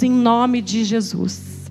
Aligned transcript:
em 0.00 0.10
nome 0.10 0.62
de 0.62 0.84
Jesus. 0.84 1.70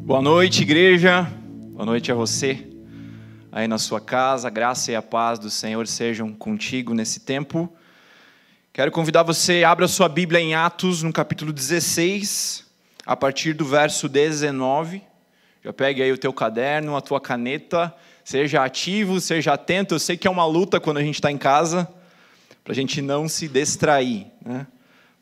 Boa 0.00 0.22
noite, 0.22 0.62
igreja. 0.62 1.30
Boa 1.72 1.84
noite 1.84 2.10
a 2.10 2.14
você 2.14 2.66
aí 3.52 3.68
na 3.68 3.76
sua 3.76 4.00
casa. 4.00 4.48
Graça 4.48 4.90
e 4.90 4.96
a 4.96 5.02
paz 5.02 5.38
do 5.38 5.50
Senhor 5.50 5.86
sejam 5.86 6.32
contigo 6.32 6.94
nesse 6.94 7.20
tempo. 7.20 7.70
Quero 8.72 8.90
convidar 8.90 9.22
você, 9.22 9.62
abra 9.62 9.86
sua 9.86 10.08
Bíblia 10.08 10.40
em 10.40 10.54
Atos, 10.54 11.02
no 11.02 11.12
capítulo 11.12 11.52
16, 11.52 12.64
a 13.04 13.14
partir 13.14 13.52
do 13.52 13.64
verso 13.64 14.08
19. 14.08 15.13
Já 15.64 15.72
pegue 15.72 16.02
aí 16.02 16.12
o 16.12 16.18
teu 16.18 16.30
caderno, 16.30 16.94
a 16.94 17.00
tua 17.00 17.18
caneta, 17.18 17.94
seja 18.22 18.62
ativo, 18.62 19.18
seja 19.18 19.54
atento. 19.54 19.94
Eu 19.94 19.98
sei 19.98 20.14
que 20.14 20.28
é 20.28 20.30
uma 20.30 20.44
luta 20.44 20.78
quando 20.78 20.98
a 20.98 21.02
gente 21.02 21.14
está 21.14 21.32
em 21.32 21.38
casa, 21.38 21.88
para 22.62 22.72
a 22.72 22.76
gente 22.76 23.00
não 23.00 23.26
se 23.26 23.48
distrair, 23.48 24.26
né? 24.44 24.66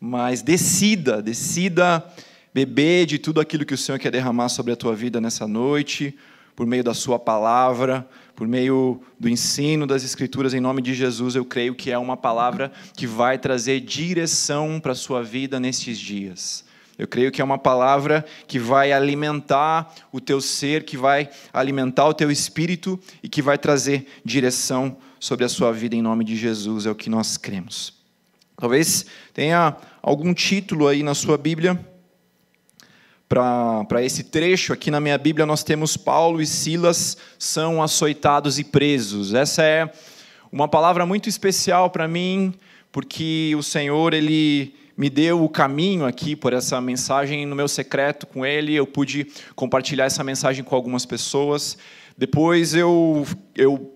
Mas 0.00 0.42
decida, 0.42 1.22
decida 1.22 2.04
beber 2.52 3.06
de 3.06 3.20
tudo 3.20 3.40
aquilo 3.40 3.64
que 3.64 3.72
o 3.72 3.78
Senhor 3.78 4.00
quer 4.00 4.10
derramar 4.10 4.48
sobre 4.48 4.72
a 4.72 4.76
tua 4.76 4.96
vida 4.96 5.20
nessa 5.20 5.46
noite, 5.46 6.18
por 6.56 6.66
meio 6.66 6.82
da 6.82 6.92
Sua 6.92 7.20
palavra, 7.20 8.04
por 8.34 8.48
meio 8.48 9.00
do 9.20 9.28
ensino 9.28 9.86
das 9.86 10.02
Escrituras, 10.02 10.54
em 10.54 10.60
nome 10.60 10.82
de 10.82 10.92
Jesus, 10.92 11.36
eu 11.36 11.44
creio 11.44 11.72
que 11.72 11.92
é 11.92 11.96
uma 11.96 12.16
palavra 12.16 12.72
que 12.96 13.06
vai 13.06 13.38
trazer 13.38 13.78
direção 13.78 14.80
para 14.80 14.90
a 14.90 14.96
sua 14.96 15.22
vida 15.22 15.60
nestes 15.60 15.96
dias. 15.96 16.64
Eu 16.98 17.08
creio 17.08 17.32
que 17.32 17.40
é 17.40 17.44
uma 17.44 17.58
palavra 17.58 18.24
que 18.46 18.58
vai 18.58 18.92
alimentar 18.92 19.92
o 20.12 20.20
teu 20.20 20.40
ser, 20.40 20.84
que 20.84 20.96
vai 20.96 21.28
alimentar 21.52 22.06
o 22.06 22.14
teu 22.14 22.30
espírito 22.30 23.00
e 23.22 23.28
que 23.28 23.40
vai 23.40 23.56
trazer 23.56 24.06
direção 24.24 24.96
sobre 25.18 25.44
a 25.44 25.48
sua 25.48 25.72
vida 25.72 25.96
em 25.96 26.02
nome 26.02 26.24
de 26.24 26.36
Jesus, 26.36 26.84
é 26.84 26.90
o 26.90 26.94
que 26.94 27.08
nós 27.08 27.36
cremos. 27.36 27.94
Talvez 28.56 29.06
tenha 29.32 29.76
algum 30.02 30.34
título 30.34 30.86
aí 30.86 31.02
na 31.02 31.14
sua 31.14 31.38
Bíblia 31.38 31.78
para 33.28 34.02
esse 34.02 34.24
trecho. 34.24 34.72
Aqui 34.72 34.90
na 34.90 35.00
minha 35.00 35.16
Bíblia 35.16 35.46
nós 35.46 35.64
temos 35.64 35.96
Paulo 35.96 36.42
e 36.42 36.46
Silas 36.46 37.16
são 37.38 37.82
açoitados 37.82 38.58
e 38.58 38.64
presos. 38.64 39.32
Essa 39.32 39.62
é 39.62 39.90
uma 40.50 40.68
palavra 40.68 41.06
muito 41.06 41.28
especial 41.28 41.88
para 41.88 42.06
mim, 42.06 42.52
porque 42.92 43.54
o 43.56 43.62
Senhor 43.62 44.12
ele 44.12 44.74
me 44.96 45.08
deu 45.08 45.42
o 45.42 45.48
caminho 45.48 46.04
aqui 46.04 46.36
por 46.36 46.52
essa 46.52 46.80
mensagem 46.80 47.46
no 47.46 47.56
meu 47.56 47.68
secreto 47.68 48.26
com 48.26 48.44
ele. 48.44 48.74
Eu 48.74 48.86
pude 48.86 49.26
compartilhar 49.54 50.04
essa 50.04 50.22
mensagem 50.22 50.62
com 50.62 50.74
algumas 50.74 51.06
pessoas. 51.06 51.78
Depois 52.16 52.74
eu 52.74 53.26
eu 53.54 53.94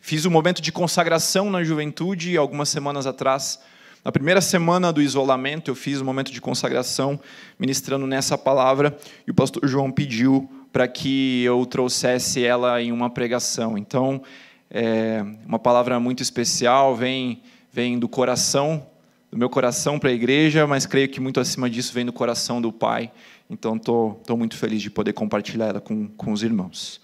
fiz 0.00 0.24
um 0.24 0.30
momento 0.30 0.62
de 0.62 0.72
consagração 0.72 1.50
na 1.50 1.62
juventude 1.62 2.36
algumas 2.36 2.68
semanas 2.68 3.06
atrás. 3.06 3.60
Na 4.02 4.10
primeira 4.10 4.40
semana 4.40 4.90
do 4.90 5.02
isolamento, 5.02 5.70
eu 5.70 5.74
fiz 5.74 6.00
um 6.00 6.04
momento 6.06 6.32
de 6.32 6.40
consagração, 6.40 7.20
ministrando 7.58 8.06
nessa 8.06 8.38
palavra, 8.38 8.96
e 9.26 9.30
o 9.30 9.34
pastor 9.34 9.68
João 9.68 9.92
pediu 9.92 10.50
para 10.72 10.88
que 10.88 11.42
eu 11.44 11.66
trouxesse 11.66 12.42
ela 12.42 12.80
em 12.80 12.92
uma 12.92 13.10
pregação. 13.10 13.76
Então, 13.76 14.22
é 14.70 15.22
uma 15.44 15.58
palavra 15.58 16.00
muito 16.00 16.22
especial, 16.22 16.96
vem, 16.96 17.42
vem 17.70 17.98
do 17.98 18.08
coração, 18.08 18.86
do 19.30 19.38
meu 19.38 19.48
coração 19.48 19.98
para 19.98 20.10
a 20.10 20.12
igreja, 20.12 20.66
mas 20.66 20.86
creio 20.86 21.08
que 21.08 21.20
muito 21.20 21.38
acima 21.38 21.70
disso 21.70 21.92
vem 21.92 22.04
do 22.04 22.12
coração 22.12 22.60
do 22.60 22.72
Pai. 22.72 23.12
Então, 23.48 23.76
estou 23.76 24.36
muito 24.36 24.56
feliz 24.56 24.82
de 24.82 24.90
poder 24.90 25.12
compartilhar 25.12 25.66
ela 25.66 25.80
com, 25.80 26.08
com 26.08 26.32
os 26.32 26.42
irmãos. 26.42 27.00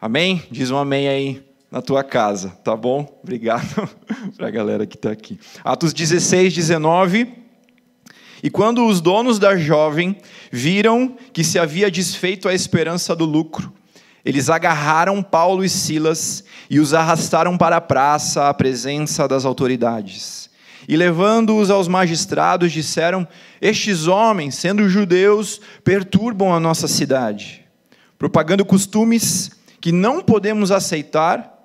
Amém? 0.00 0.42
Diz 0.50 0.70
um 0.70 0.76
amém 0.76 1.08
aí 1.08 1.42
na 1.70 1.82
tua 1.82 2.04
casa, 2.04 2.50
tá 2.62 2.76
bom? 2.76 3.20
Obrigado 3.22 3.88
para 4.36 4.46
a 4.46 4.50
galera 4.50 4.86
que 4.86 4.94
está 4.94 5.10
aqui. 5.10 5.38
Atos 5.64 5.92
16, 5.92 6.54
19. 6.54 7.34
E 8.42 8.48
quando 8.48 8.86
os 8.86 9.00
donos 9.00 9.40
da 9.40 9.56
jovem 9.56 10.16
viram 10.52 11.16
que 11.32 11.42
se 11.42 11.58
havia 11.58 11.90
desfeito 11.90 12.48
a 12.48 12.54
esperança 12.54 13.14
do 13.16 13.24
lucro, 13.24 13.72
eles 14.24 14.48
agarraram 14.48 15.22
Paulo 15.22 15.64
e 15.64 15.68
Silas 15.68 16.44
e 16.70 16.78
os 16.78 16.94
arrastaram 16.94 17.58
para 17.58 17.76
a 17.76 17.80
praça 17.80 18.48
à 18.48 18.54
presença 18.54 19.26
das 19.26 19.44
autoridades. 19.44 20.47
E 20.88 20.96
levando-os 20.96 21.70
aos 21.70 21.86
magistrados, 21.86 22.72
disseram: 22.72 23.28
Estes 23.60 24.06
homens, 24.06 24.54
sendo 24.54 24.88
judeus, 24.88 25.60
perturbam 25.84 26.54
a 26.54 26.58
nossa 26.58 26.88
cidade, 26.88 27.62
propagando 28.18 28.64
costumes 28.64 29.50
que 29.80 29.92
não 29.92 30.22
podemos 30.22 30.72
aceitar 30.72 31.58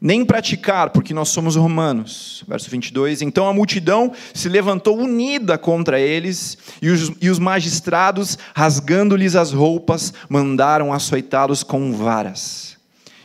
nem 0.00 0.24
praticar, 0.24 0.90
porque 0.90 1.12
nós 1.12 1.28
somos 1.28 1.56
romanos. 1.56 2.42
Verso 2.48 2.70
22. 2.70 3.20
Então 3.20 3.46
a 3.46 3.52
multidão 3.52 4.12
se 4.32 4.48
levantou 4.48 4.98
unida 4.98 5.58
contra 5.58 6.00
eles, 6.00 6.56
e 6.80 6.88
os, 6.88 7.12
e 7.20 7.28
os 7.28 7.38
magistrados, 7.38 8.38
rasgando-lhes 8.54 9.36
as 9.36 9.52
roupas, 9.52 10.12
mandaram 10.28 10.92
açoitá-los 10.92 11.62
com 11.62 11.92
varas. 11.92 12.78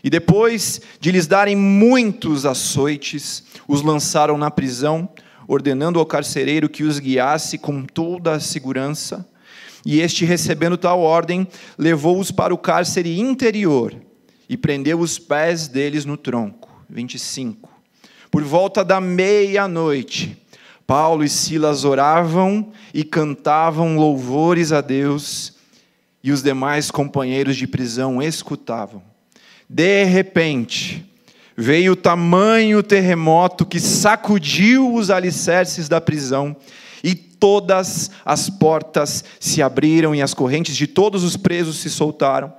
E 0.04 0.10
depois 0.10 0.82
de 1.00 1.12
lhes 1.12 1.26
darem 1.26 1.56
muitos 1.56 2.46
açoites, 2.46 3.45
os 3.68 3.82
lançaram 3.82 4.38
na 4.38 4.52
prisão, 4.52 5.10
ordenando 5.48 6.00
ao 6.00 6.06
carcereiro 6.06 6.70
que 6.70 6.84
os 6.84 7.00
guiasse 7.00 7.58
com 7.58 7.84
toda 7.84 8.34
a 8.34 8.40
segurança. 8.40 9.28
E 9.86 10.00
este, 10.00 10.26
recebendo 10.26 10.78
tal 10.78 11.00
ordem, 11.02 11.48
levou-os 11.78 12.32
para 12.32 12.54
o 12.54 12.58
cárcere 12.58 13.20
interior 13.20 13.96
e 14.50 14.58
prendeu 14.58 15.00
os 15.00 15.20
pés 15.20 15.68
deles 15.68 16.06
no 16.06 16.18
tronco 16.18 16.70
25. 16.90 17.70
Por 18.32 18.44
volta 18.44 18.84
da 18.84 19.00
meia-noite, 19.00 20.38
Paulo 20.86 21.24
e 21.24 21.30
Silas 21.30 21.84
oravam 21.84 22.72
e 22.94 23.04
cantavam 23.04 23.98
louvores 23.98 24.72
a 24.72 24.82
Deus, 24.82 25.54
e 26.24 26.32
os 26.32 26.42
demais 26.42 26.90
companheiros 26.90 27.56
de 27.56 27.68
prisão 27.68 28.22
escutavam. 28.22 29.02
De 29.70 30.04
repente, 30.04 31.06
veio 31.58 31.96
tamanho 31.96 32.84
terremoto 32.84 33.66
que 33.66 33.80
sacudiu 33.80 34.94
os 34.94 35.10
alicerces 35.10 35.88
da 35.88 36.02
prisão, 36.02 36.56
e 37.04 37.14
todas 37.14 38.10
as 38.26 38.50
portas 38.50 39.24
se 39.40 39.62
abriram 39.62 40.16
e 40.16 40.22
as 40.22 40.34
correntes 40.34 40.76
de 40.76 40.88
todos 40.88 41.24
os 41.24 41.38
presos 41.38 41.78
se 41.78 41.90
soltaram. 41.90 42.52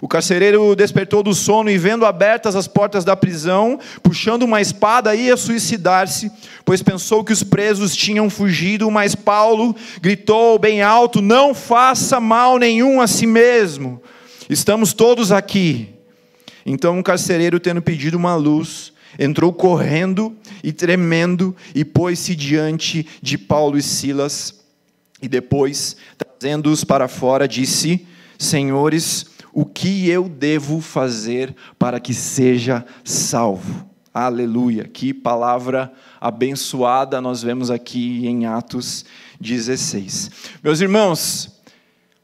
O 0.00 0.08
carcereiro 0.08 0.74
despertou 0.74 1.22
do 1.22 1.32
sono 1.32 1.70
e, 1.70 1.78
vendo 1.78 2.04
abertas 2.04 2.56
as 2.56 2.66
portas 2.66 3.04
da 3.04 3.14
prisão, 3.14 3.78
puxando 4.02 4.42
uma 4.42 4.60
espada, 4.60 5.14
ia 5.14 5.36
suicidar-se, 5.36 6.28
pois 6.64 6.82
pensou 6.82 7.22
que 7.22 7.32
os 7.32 7.44
presos 7.44 7.94
tinham 7.94 8.28
fugido. 8.28 8.90
Mas 8.90 9.14
Paulo 9.14 9.76
gritou 10.00 10.58
bem 10.58 10.82
alto: 10.82 11.22
Não 11.22 11.54
faça 11.54 12.18
mal 12.18 12.58
nenhum 12.58 13.00
a 13.00 13.06
si 13.06 13.26
mesmo, 13.26 14.02
estamos 14.50 14.92
todos 14.92 15.30
aqui. 15.30 16.01
Então 16.64 16.98
o 16.98 17.02
carcereiro, 17.02 17.58
tendo 17.58 17.82
pedido 17.82 18.16
uma 18.16 18.34
luz, 18.34 18.92
entrou 19.18 19.52
correndo 19.52 20.36
e 20.62 20.72
tremendo 20.72 21.54
e 21.74 21.84
pôs-se 21.84 22.34
diante 22.34 23.06
de 23.20 23.36
Paulo 23.36 23.76
e 23.76 23.82
Silas. 23.82 24.60
E 25.20 25.28
depois, 25.28 25.96
trazendo-os 26.18 26.84
para 26.84 27.08
fora, 27.08 27.46
disse: 27.46 28.06
Senhores, 28.38 29.26
o 29.52 29.64
que 29.64 30.08
eu 30.08 30.28
devo 30.28 30.80
fazer 30.80 31.54
para 31.78 32.00
que 32.00 32.14
seja 32.14 32.84
salvo? 33.04 33.88
Aleluia, 34.14 34.84
que 34.84 35.14
palavra 35.14 35.90
abençoada 36.20 37.20
nós 37.20 37.42
vemos 37.42 37.70
aqui 37.70 38.26
em 38.26 38.44
Atos 38.44 39.06
16. 39.40 40.30
Meus 40.62 40.80
irmãos, 40.80 41.61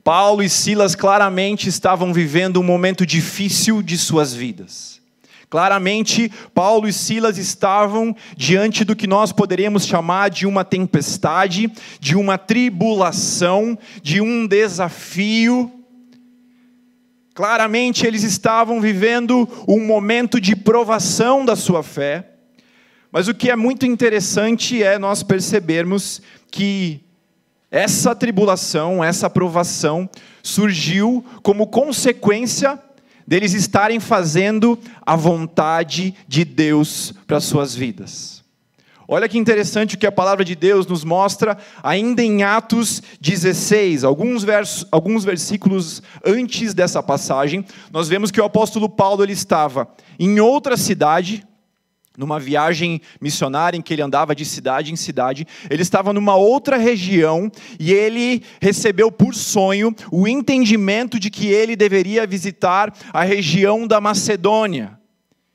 Paulo 0.09 0.43
e 0.43 0.49
Silas 0.49 0.95
claramente 0.95 1.69
estavam 1.69 2.15
vivendo 2.15 2.59
um 2.59 2.63
momento 2.63 3.05
difícil 3.05 3.83
de 3.83 3.99
suas 3.99 4.33
vidas. 4.33 5.03
Claramente, 5.51 6.33
Paulo 6.55 6.89
e 6.89 6.95
Silas 6.95 7.37
estavam 7.37 8.17
diante 8.35 8.85
do 8.85 8.97
que 8.97 9.07
nós 9.07 9.33
poderíamos 9.33 9.85
chamar 9.85 10.31
de 10.31 10.47
uma 10.47 10.65
tempestade, 10.65 11.71
de 12.01 12.17
uma 12.17 12.39
tribulação, 12.39 13.79
de 14.03 14.23
um 14.23 14.47
desafio 14.47 15.71
Claramente 17.35 18.07
eles 18.07 18.23
estavam 18.23 18.81
vivendo 18.81 19.47
um 19.69 19.85
momento 19.85 20.41
de 20.41 20.57
provação 20.57 21.45
da 21.45 21.55
sua 21.55 21.83
fé, 21.83 22.31
mas 23.13 23.29
o 23.29 23.35
que 23.35 23.51
é 23.51 23.55
muito 23.55 23.85
interessante 23.85 24.83
é 24.83 24.99
nós 24.99 25.23
percebermos 25.23 26.23
que 26.51 27.07
essa 27.71 28.15
tribulação, 28.15 29.03
essa 29.03 29.29
provação, 29.29 30.09
surgiu 30.43 31.25
como 31.43 31.67
consequência 31.67 32.79
deles 33.27 33.53
estarem 33.53 34.01
fazendo 34.01 34.79
a 35.05 35.15
vontade 35.15 36.15
de 36.27 36.45
Deus 36.45 37.13
para 37.27 37.41
suas 37.41 37.75
vidas. 37.75 38.39
Olha 39.11 39.27
que 39.27 39.39
interessante 39.39 39.95
o 39.95 39.99
que 39.99 40.07
a 40.07 40.13
palavra 40.13 40.45
de 40.45 40.55
Deus 40.55 40.87
nos 40.87 41.03
mostra, 41.03 41.57
ainda 41.83 42.23
em 42.23 42.43
Atos 42.43 43.03
16, 43.19 44.05
alguns, 44.05 44.45
versos, 44.45 44.87
alguns 44.93 45.25
versículos 45.25 46.03
antes 46.23 46.75
dessa 46.75 47.03
passagem, 47.03 47.65
nós 47.91 48.07
vemos 48.07 48.31
que 48.31 48.39
o 48.39 48.45
apóstolo 48.45 48.87
Paulo 48.87 49.23
ele 49.23 49.33
estava 49.33 49.89
em 50.19 50.41
outra 50.41 50.77
cidade, 50.77 51.43
numa 52.19 52.41
viagem 52.41 53.01
missionária 53.21 53.79
em 53.79 53.81
que 53.81 53.95
ele 53.95 54.03
andava 54.03 54.35
de 54.35 54.45
cidade 54.45 54.93
em 54.93 54.97
cidade, 54.97 55.47
ele 55.71 55.83
estava 55.83 56.13
numa 56.13 56.35
outra 56.35 56.77
região 56.77 57.49
e 57.79 57.93
ele 57.93 58.43
recebeu 58.61 59.11
por 59.13 59.33
sonho 59.33 59.95
o 60.11 60.27
entendimento 60.27 61.21
de 61.21 61.31
que 61.31 61.47
ele 61.47 61.77
deveria 61.77 62.27
visitar 62.27 62.93
a 63.13 63.23
região 63.23 63.87
da 63.87 64.01
Macedônia 64.01 64.99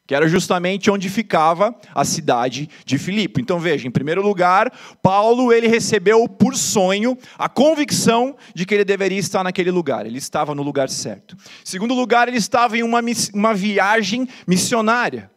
que 0.06 0.14
era 0.14 0.28
justamente 0.28 0.92
onde 0.92 1.10
ficava 1.10 1.74
a 1.96 2.04
cidade 2.04 2.70
de 2.86 2.98
Filipe. 2.98 3.42
Então 3.42 3.58
veja, 3.58 3.88
em 3.88 3.92
primeiro 3.92 4.22
lugar, 4.22 4.72
Paulo 5.02 5.52
ele 5.52 5.66
recebeu 5.68 6.28
por 6.28 6.56
sonho 6.56 7.18
a 7.38 7.48
convicção 7.48 8.36
de 8.54 8.66
que 8.66 8.74
ele 8.74 8.84
deveria 8.84 9.18
estar 9.18 9.44
naquele 9.44 9.72
lugar. 9.72 10.06
Ele 10.06 10.18
estava 10.18 10.54
no 10.54 10.62
lugar 10.62 10.90
certo. 10.90 11.36
Em 11.36 11.66
segundo 11.66 11.94
lugar, 11.94 12.28
ele 12.28 12.38
estava 12.38 12.78
em 12.78 12.84
uma, 12.84 13.00
uma 13.34 13.54
viagem 13.54 14.28
missionária. 14.46 15.32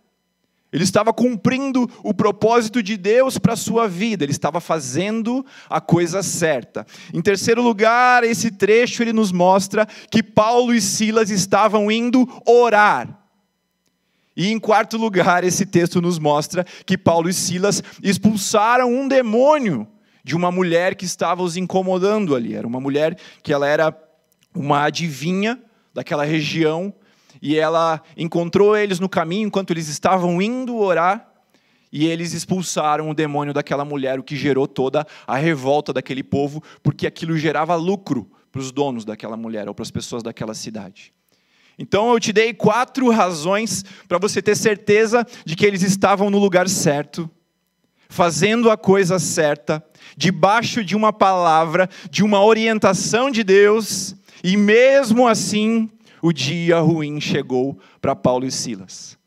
Ele 0.76 0.84
estava 0.84 1.11
cumprindo 1.11 1.90
o 2.05 2.12
propósito 2.12 2.82
de 2.82 2.99
Deus 2.99 3.38
para 3.38 3.55
a 3.55 3.56
sua 3.56 3.88
vida, 3.88 4.23
ele 4.23 4.32
estava 4.32 4.61
fazendo 4.61 5.43
a 5.70 5.81
coisa 5.81 6.23
certa. 6.23 6.87
Em 7.14 7.23
terceiro 7.23 7.62
lugar, 7.62 8.23
esse 8.25 8.50
trecho 8.50 9.02
ele 9.02 9.14
nos 9.14 9.32
mostra 9.32 9.88
que 10.11 10.23
Paulo 10.23 10.75
e 10.75 10.81
Silas 10.82 11.31
estavam 11.31 11.90
indo 11.90 12.28
orar. 12.46 13.26
E 14.37 14.52
em 14.52 14.58
quarto 14.58 14.99
lugar, 14.99 15.44
esse 15.44 15.64
texto 15.64 16.02
nos 16.02 16.19
mostra 16.19 16.62
que 16.84 16.99
Paulo 16.99 17.31
e 17.31 17.32
Silas 17.32 17.82
expulsaram 18.02 18.93
um 18.93 19.08
demônio 19.08 19.88
de 20.23 20.37
uma 20.37 20.52
mulher 20.52 20.94
que 20.94 21.06
estava 21.06 21.43
os 21.43 21.56
incomodando 21.56 22.37
ali. 22.37 22.55
Era 22.55 22.67
uma 22.67 22.81
mulher 22.81 23.17
que 23.43 23.50
ela 23.50 23.67
era 23.67 23.99
uma 24.55 24.84
adivinha 24.84 25.58
daquela 25.94 26.26
região 26.26 26.93
e 27.41 27.56
ela 27.56 28.03
encontrou 28.17 28.77
eles 28.77 29.00
no 29.00 29.09
caminho 29.09 29.47
enquanto 29.47 29.71
eles 29.71 29.88
estavam 29.88 30.41
indo 30.41 30.77
orar 30.77 31.33
e 31.93 32.06
eles 32.06 32.33
expulsaram 32.33 33.09
o 33.09 33.15
demônio 33.15 33.55
daquela 33.55 33.85
mulher, 33.85 34.19
o 34.19 34.23
que 34.23 34.37
gerou 34.37 34.67
toda 34.67 35.06
a 35.27 35.37
revolta 35.37 35.93
daquele 35.93 36.23
povo, 36.23 36.62
porque 36.83 37.06
aquilo 37.06 37.37
gerava 37.38 37.75
lucro 37.75 38.31
para 38.50 38.61
os 38.61 38.73
donos 38.73 39.05
daquela 39.05 39.37
mulher 39.37 39.69
ou 39.69 39.75
para 39.75 39.83
as 39.83 39.91
pessoas 39.91 40.23
daquela 40.23 40.55
cidade. 40.55 41.12
Então 41.79 42.12
eu 42.12 42.19
te 42.19 42.33
dei 42.33 42.55
quatro 42.55 43.11
razões 43.11 43.85
para 44.09 44.19
você 44.19 44.41
ter 44.41 44.56
certeza 44.56 45.27
de 45.44 45.55
que 45.55 45.65
eles 45.65 45.83
estavam 45.83 46.31
no 46.31 46.38
lugar 46.38 46.69
certo, 46.69 47.31
fazendo 48.09 48.71
a 48.71 48.77
coisa 48.77 49.19
certa, 49.19 49.85
debaixo 50.17 50.83
de 50.83 50.97
uma 50.97 51.12
palavra, 51.12 51.88
de 52.11 52.23
uma 52.23 52.43
orientação 52.43 53.31
de 53.31 53.44
Deus, 53.44 54.17
e 54.43 54.56
mesmo 54.56 55.27
assim 55.27 55.91
o 56.22 56.32
dia 56.32 56.78
ruim 56.80 57.20
chegou 57.20 57.78
para 58.00 58.16
Paulo 58.16 58.46
e 58.46 58.50
Silas. 58.50 59.18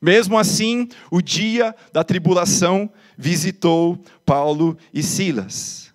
Mesmo 0.00 0.38
assim, 0.38 0.88
o 1.10 1.20
dia 1.20 1.74
da 1.92 2.04
tribulação 2.04 2.88
visitou 3.16 3.98
Paulo 4.24 4.76
e 4.94 5.02
Silas. 5.02 5.92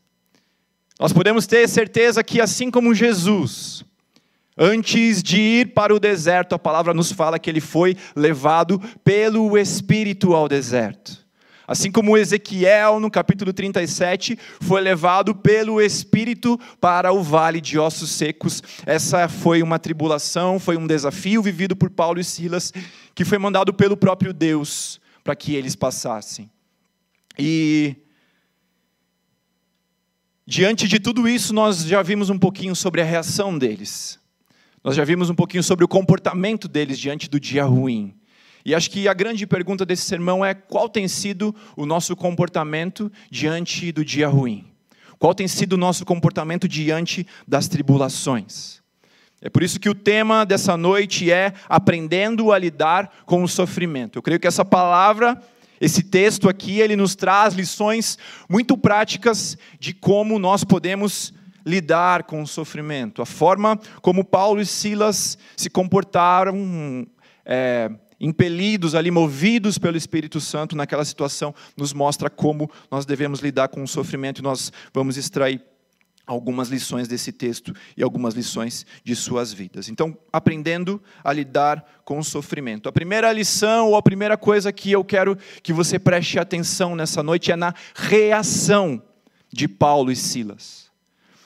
Nós 1.00 1.14
podemos 1.14 1.48
ter 1.48 1.68
certeza 1.68 2.24
que, 2.24 2.42
assim 2.42 2.70
como 2.70 2.94
Jesus, 2.94 3.86
Antes 4.58 5.24
de 5.24 5.40
ir 5.40 5.74
para 5.74 5.96
o 5.96 6.00
deserto, 6.00 6.54
a 6.54 6.60
palavra 6.60 6.94
nos 6.94 7.12
fala 7.12 7.40
que 7.40 7.50
ele 7.50 7.60
foi 7.60 7.98
levado 8.16 8.80
pelo 9.04 9.58
Espírito 9.58 10.36
ao 10.36 10.48
deserto. 10.48 11.23
Assim 11.74 11.92
como 11.92 12.16
Ezequiel, 12.16 13.00
no 13.00 13.10
capítulo 13.10 13.52
37, 13.52 14.38
foi 14.62 14.80
levado 14.80 15.34
pelo 15.34 15.82
Espírito 15.82 16.56
para 16.80 17.12
o 17.12 17.24
vale 17.24 17.60
de 17.60 17.80
ossos 17.80 18.12
secos. 18.12 18.62
Essa 18.86 19.28
foi 19.28 19.64
uma 19.64 19.80
tribulação, 19.80 20.60
foi 20.60 20.78
um 20.78 20.86
desafio 20.86 21.42
vivido 21.42 21.76
por 21.76 21.90
Paulo 21.90 22.20
e 22.20 22.24
Silas, 22.24 22.72
que 23.16 23.26
foi 23.26 23.40
mandado 23.40 23.74
pelo 23.74 23.98
próprio 23.98 24.32
Deus 24.32 25.02
para 25.24 25.36
que 25.36 25.56
eles 25.56 25.76
passassem. 25.76 26.48
E 27.40 27.96
diante 30.46 30.88
de 30.88 31.00
tudo 31.00 31.28
isso, 31.28 31.56
nós 31.56 31.86
já 31.86 32.04
vimos 32.04 32.30
um 32.30 32.38
pouquinho 32.38 32.76
sobre 32.76 33.02
a 33.02 33.04
reação 33.04 33.58
deles. 33.58 34.20
Nós 34.84 34.96
já 34.96 35.04
vimos 35.04 35.28
um 35.32 35.36
pouquinho 35.36 35.64
sobre 35.64 35.84
o 35.84 35.88
comportamento 35.88 36.68
deles 36.68 37.00
diante 37.00 37.28
do 37.28 37.40
dia 37.40 37.66
ruim. 37.66 38.14
E 38.66 38.74
acho 38.74 38.90
que 38.90 39.08
a 39.08 39.14
grande 39.14 39.46
pergunta 39.46 39.86
desse 39.86 40.04
sermão 40.04 40.44
é 40.44 40.54
qual 40.54 40.88
tem 40.88 41.08
sido 41.08 41.54
o 41.76 41.86
nosso 41.86 42.16
comportamento 42.16 43.12
diante 43.30 43.92
do 43.92 44.06
dia 44.06 44.28
ruim? 44.28 44.66
Qual 45.20 45.34
tem 45.34 45.48
sido 45.48 45.74
o 45.74 45.78
nosso 45.78 46.06
comportamento 46.06 46.68
diante 46.68 47.26
das 47.48 47.68
tribulações? 47.68 48.82
É 49.42 49.50
por 49.50 49.62
isso 49.62 49.78
que 49.78 49.90
o 49.90 49.96
tema 49.96 50.46
dessa 50.46 50.78
noite 50.78 51.30
é 51.30 51.54
aprendendo 51.68 52.54
a 52.54 52.58
lidar 52.58 53.12
com 53.26 53.44
o 53.44 53.48
sofrimento. 53.48 54.18
Eu 54.18 54.22
creio 54.22 54.40
que 54.40 54.48
essa 54.48 54.64
palavra, 54.64 55.38
esse 55.82 56.02
texto 56.02 56.48
aqui, 56.48 56.80
ele 56.80 56.96
nos 56.96 57.14
traz 57.14 57.54
lições 57.54 58.18
muito 58.48 58.78
práticas 58.78 59.58
de 59.78 59.94
como 59.94 60.40
nós 60.40 60.64
podemos 60.64 61.34
lidar 61.66 62.24
com 62.24 62.42
o 62.42 62.48
sofrimento. 62.48 63.22
A 63.22 63.26
forma 63.26 63.78
como 64.02 64.24
Paulo 64.24 64.62
e 64.62 64.66
Silas 64.66 65.38
se 65.58 65.70
comportaram, 65.70 67.06
é, 67.46 67.92
impelidos 68.24 68.96
ali, 68.96 69.12
movidos 69.12 69.78
pelo 69.78 69.98
Espírito 69.98 70.40
Santo 70.40 70.76
naquela 70.76 71.04
situação, 71.06 71.54
nos 71.76 71.94
mostra 71.94 72.30
como 72.30 72.72
nós 72.90 73.06
devemos 73.06 73.42
lidar 73.42 73.68
com 73.68 73.84
o 73.84 73.88
sofrimento 73.88 74.40
e 74.40 74.42
nós 74.42 74.72
vamos 74.94 75.18
extrair 75.18 75.62
algumas 76.26 76.70
lições 76.70 77.08
desse 77.08 77.34
texto 77.34 77.76
e 77.98 78.02
algumas 78.02 78.34
lições 78.34 78.86
de 79.04 79.14
suas 79.14 79.52
vidas. 79.52 79.90
Então, 79.90 80.18
aprendendo 80.32 81.04
a 81.22 81.34
lidar 81.34 81.86
com 82.06 82.18
o 82.18 82.24
sofrimento. 82.24 82.88
A 82.88 82.94
primeira 82.94 83.32
lição 83.34 83.90
ou 83.90 83.98
a 83.98 84.02
primeira 84.02 84.38
coisa 84.38 84.72
que 84.72 84.90
eu 84.90 85.04
quero 85.04 85.38
que 85.62 85.74
você 85.74 86.00
preste 86.00 86.40
atenção 86.40 86.96
nessa 86.96 87.22
noite 87.22 87.52
é 87.52 87.58
na 87.58 87.74
reação 87.94 89.04
de 89.52 89.68
Paulo 89.68 90.12
e 90.12 90.16
Silas 90.16 90.84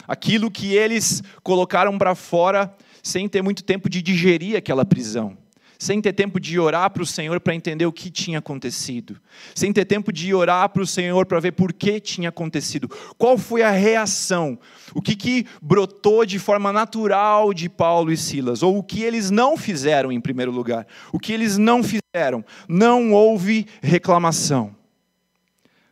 aquilo 0.07 0.49
que 0.49 0.73
eles 0.73 1.21
colocaram 1.43 1.97
para 1.97 2.15
fora 2.15 2.73
sem 3.03 3.27
ter 3.27 3.41
muito 3.41 3.63
tempo 3.63 3.89
de 3.89 4.01
digerir 4.01 4.55
aquela 4.55 4.85
prisão, 4.85 5.37
sem 5.77 6.01
ter 6.01 6.13
tempo 6.13 6.39
de 6.39 6.59
orar 6.59 6.89
para 6.89 7.03
o 7.03 7.05
Senhor 7.05 7.39
para 7.39 7.55
entender 7.55 7.85
o 7.85 7.91
que 7.91 8.09
tinha 8.09 8.39
acontecido, 8.39 9.19
sem 9.53 9.71
ter 9.71 9.85
tempo 9.85 10.11
de 10.11 10.33
orar 10.33 10.69
para 10.69 10.81
o 10.81 10.87
Senhor 10.87 11.25
para 11.25 11.39
ver 11.39 11.51
por 11.51 11.73
que 11.73 11.99
tinha 11.99 12.29
acontecido, 12.29 12.89
qual 13.17 13.37
foi 13.37 13.61
a 13.61 13.71
reação, 13.71 14.57
o 14.93 15.01
que, 15.01 15.15
que 15.15 15.45
brotou 15.61 16.25
de 16.25 16.39
forma 16.39 16.73
natural 16.73 17.53
de 17.53 17.69
Paulo 17.69 18.11
e 18.11 18.17
Silas, 18.17 18.63
ou 18.63 18.77
o 18.77 18.83
que 18.83 19.03
eles 19.03 19.29
não 19.29 19.57
fizeram 19.57 20.11
em 20.11 20.19
primeiro 20.19 20.51
lugar, 20.51 20.87
o 21.11 21.19
que 21.19 21.31
eles 21.31 21.57
não 21.57 21.83
fizeram, 21.83 22.43
não 22.67 23.11
houve 23.13 23.67
reclamação, 23.81 24.75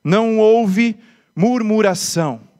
não 0.04 0.40
houve 0.40 0.98
murmuração 1.36 2.55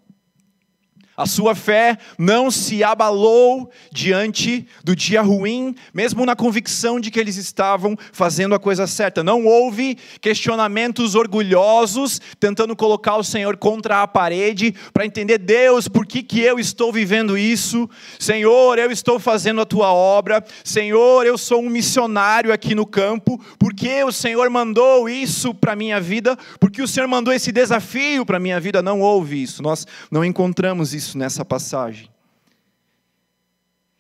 a 1.18 1.26
sua 1.26 1.56
fé 1.56 1.98
não 2.18 2.52
se 2.52 2.84
abalou 2.84 3.72
diante 3.90 4.68
do 4.84 4.96
dia 4.96 5.22
ruim, 5.22 5.74
mesmo 5.94 6.26
na 6.26 6.36
convicção 6.36 7.00
de 7.00 7.10
que 7.10 7.20
eles 7.20 7.38
estavam 7.38 7.98
fazendo 8.12 8.54
a 8.54 8.60
coisa 8.60 8.86
certa. 8.86 9.24
Não 9.24 9.46
houve 9.46 9.98
questionamentos 10.20 11.16
orgulhosos, 11.16 12.20
tentando 12.38 12.76
colocar 12.76 13.16
o 13.16 13.24
Senhor 13.24 13.56
contra 13.56 14.02
a 14.02 14.08
parede, 14.08 14.76
para 14.94 15.06
entender, 15.06 15.38
Deus, 15.38 15.88
por 15.88 16.06
que, 16.06 16.22
que 16.22 16.42
eu 16.42 16.60
estou 16.60 16.92
vivendo 16.92 17.38
isso? 17.38 17.90
Senhor, 18.20 18.78
eu 18.78 18.92
estou 18.92 19.18
fazendo 19.18 19.62
a 19.62 19.66
tua 19.66 19.94
obra. 19.94 20.44
Senhor, 20.64 21.26
eu 21.26 21.38
sou 21.38 21.62
um 21.62 21.70
missionário 21.70 22.52
aqui 22.52 22.76
no 22.76 22.86
campo. 22.86 23.40
Por 23.58 23.74
que 23.74 24.04
o 24.04 24.12
Senhor 24.12 24.50
mandou 24.50 25.08
isso 25.08 25.54
para 25.54 25.74
a 25.74 25.76
minha 25.76 26.02
vida? 26.02 26.38
Porque 26.60 26.82
o 26.82 26.88
Senhor 26.88 27.08
mandou 27.08 27.34
esse 27.34 27.52
desafio 27.52 28.26
para 28.26 28.38
a 28.38 28.40
minha 28.40 28.60
vida? 28.60 28.82
Não 28.82 29.00
houve 29.00 29.42
isso. 29.42 29.64
Nós 29.64 29.88
não 30.12 30.26
encontramos 30.26 30.94
isso 30.94 31.05
isso 31.06 31.18
nessa 31.18 31.46
passagem. 31.46 32.10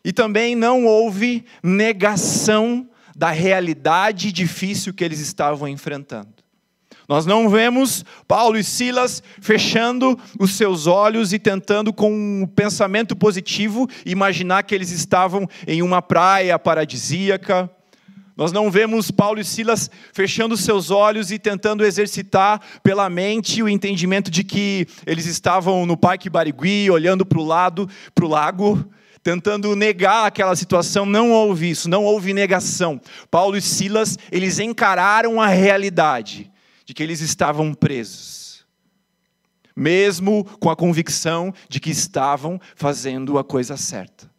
E 0.03 0.11
também 0.11 0.55
não 0.55 0.85
houve 0.85 1.45
negação 1.63 2.87
da 3.15 3.31
realidade 3.31 4.31
difícil 4.31 4.93
que 4.93 5.03
eles 5.03 5.19
estavam 5.19 5.67
enfrentando. 5.67 6.33
Nós 7.07 7.25
não 7.25 7.47
vemos 7.47 8.03
Paulo 8.27 8.57
e 8.57 8.63
Silas 8.63 9.21
fechando 9.39 10.19
os 10.39 10.55
seus 10.55 10.87
olhos 10.87 11.33
e 11.33 11.39
tentando, 11.39 11.93
com 11.93 12.11
um 12.11 12.47
pensamento 12.47 13.15
positivo, 13.15 13.87
imaginar 14.05 14.63
que 14.63 14.73
eles 14.73 14.89
estavam 14.89 15.47
em 15.67 15.83
uma 15.83 16.01
praia 16.01 16.57
paradisíaca, 16.57 17.69
nós 18.37 18.51
não 18.51 18.69
vemos 18.69 19.09
Paulo 19.11 19.39
e 19.39 19.45
Silas 19.45 19.89
fechando 20.11 20.57
seus 20.57 20.91
olhos 20.91 21.31
e 21.31 21.39
tentando 21.39 21.85
exercitar 21.85 22.61
pela 22.83 23.09
mente 23.09 23.63
o 23.63 23.69
entendimento 23.69 24.29
de 24.29 24.43
que 24.43 24.85
eles 25.05 25.25
estavam 25.25 25.85
no 25.85 25.95
Parque 25.95 26.29
Barigui, 26.29 26.91
olhando 26.91 27.25
para 27.25 27.39
o 27.39 27.45
lado, 27.45 27.89
para 28.13 28.25
o 28.25 28.27
lago, 28.27 28.85
tentando 29.23 29.73
negar 29.73 30.25
aquela 30.25 30.53
situação. 30.55 31.05
Não 31.05 31.31
houve 31.31 31.69
isso, 31.69 31.89
não 31.89 32.03
houve 32.03 32.33
negação. 32.33 32.99
Paulo 33.31 33.55
e 33.55 33.61
Silas, 33.61 34.17
eles 34.29 34.59
encararam 34.59 35.39
a 35.39 35.47
realidade 35.47 36.51
de 36.83 36.93
que 36.93 37.01
eles 37.01 37.21
estavam 37.21 37.73
presos, 37.73 38.65
mesmo 39.73 40.43
com 40.59 40.69
a 40.69 40.75
convicção 40.75 41.53
de 41.69 41.79
que 41.79 41.89
estavam 41.89 42.59
fazendo 42.75 43.39
a 43.39 43.45
coisa 43.45 43.77
certa. 43.77 44.29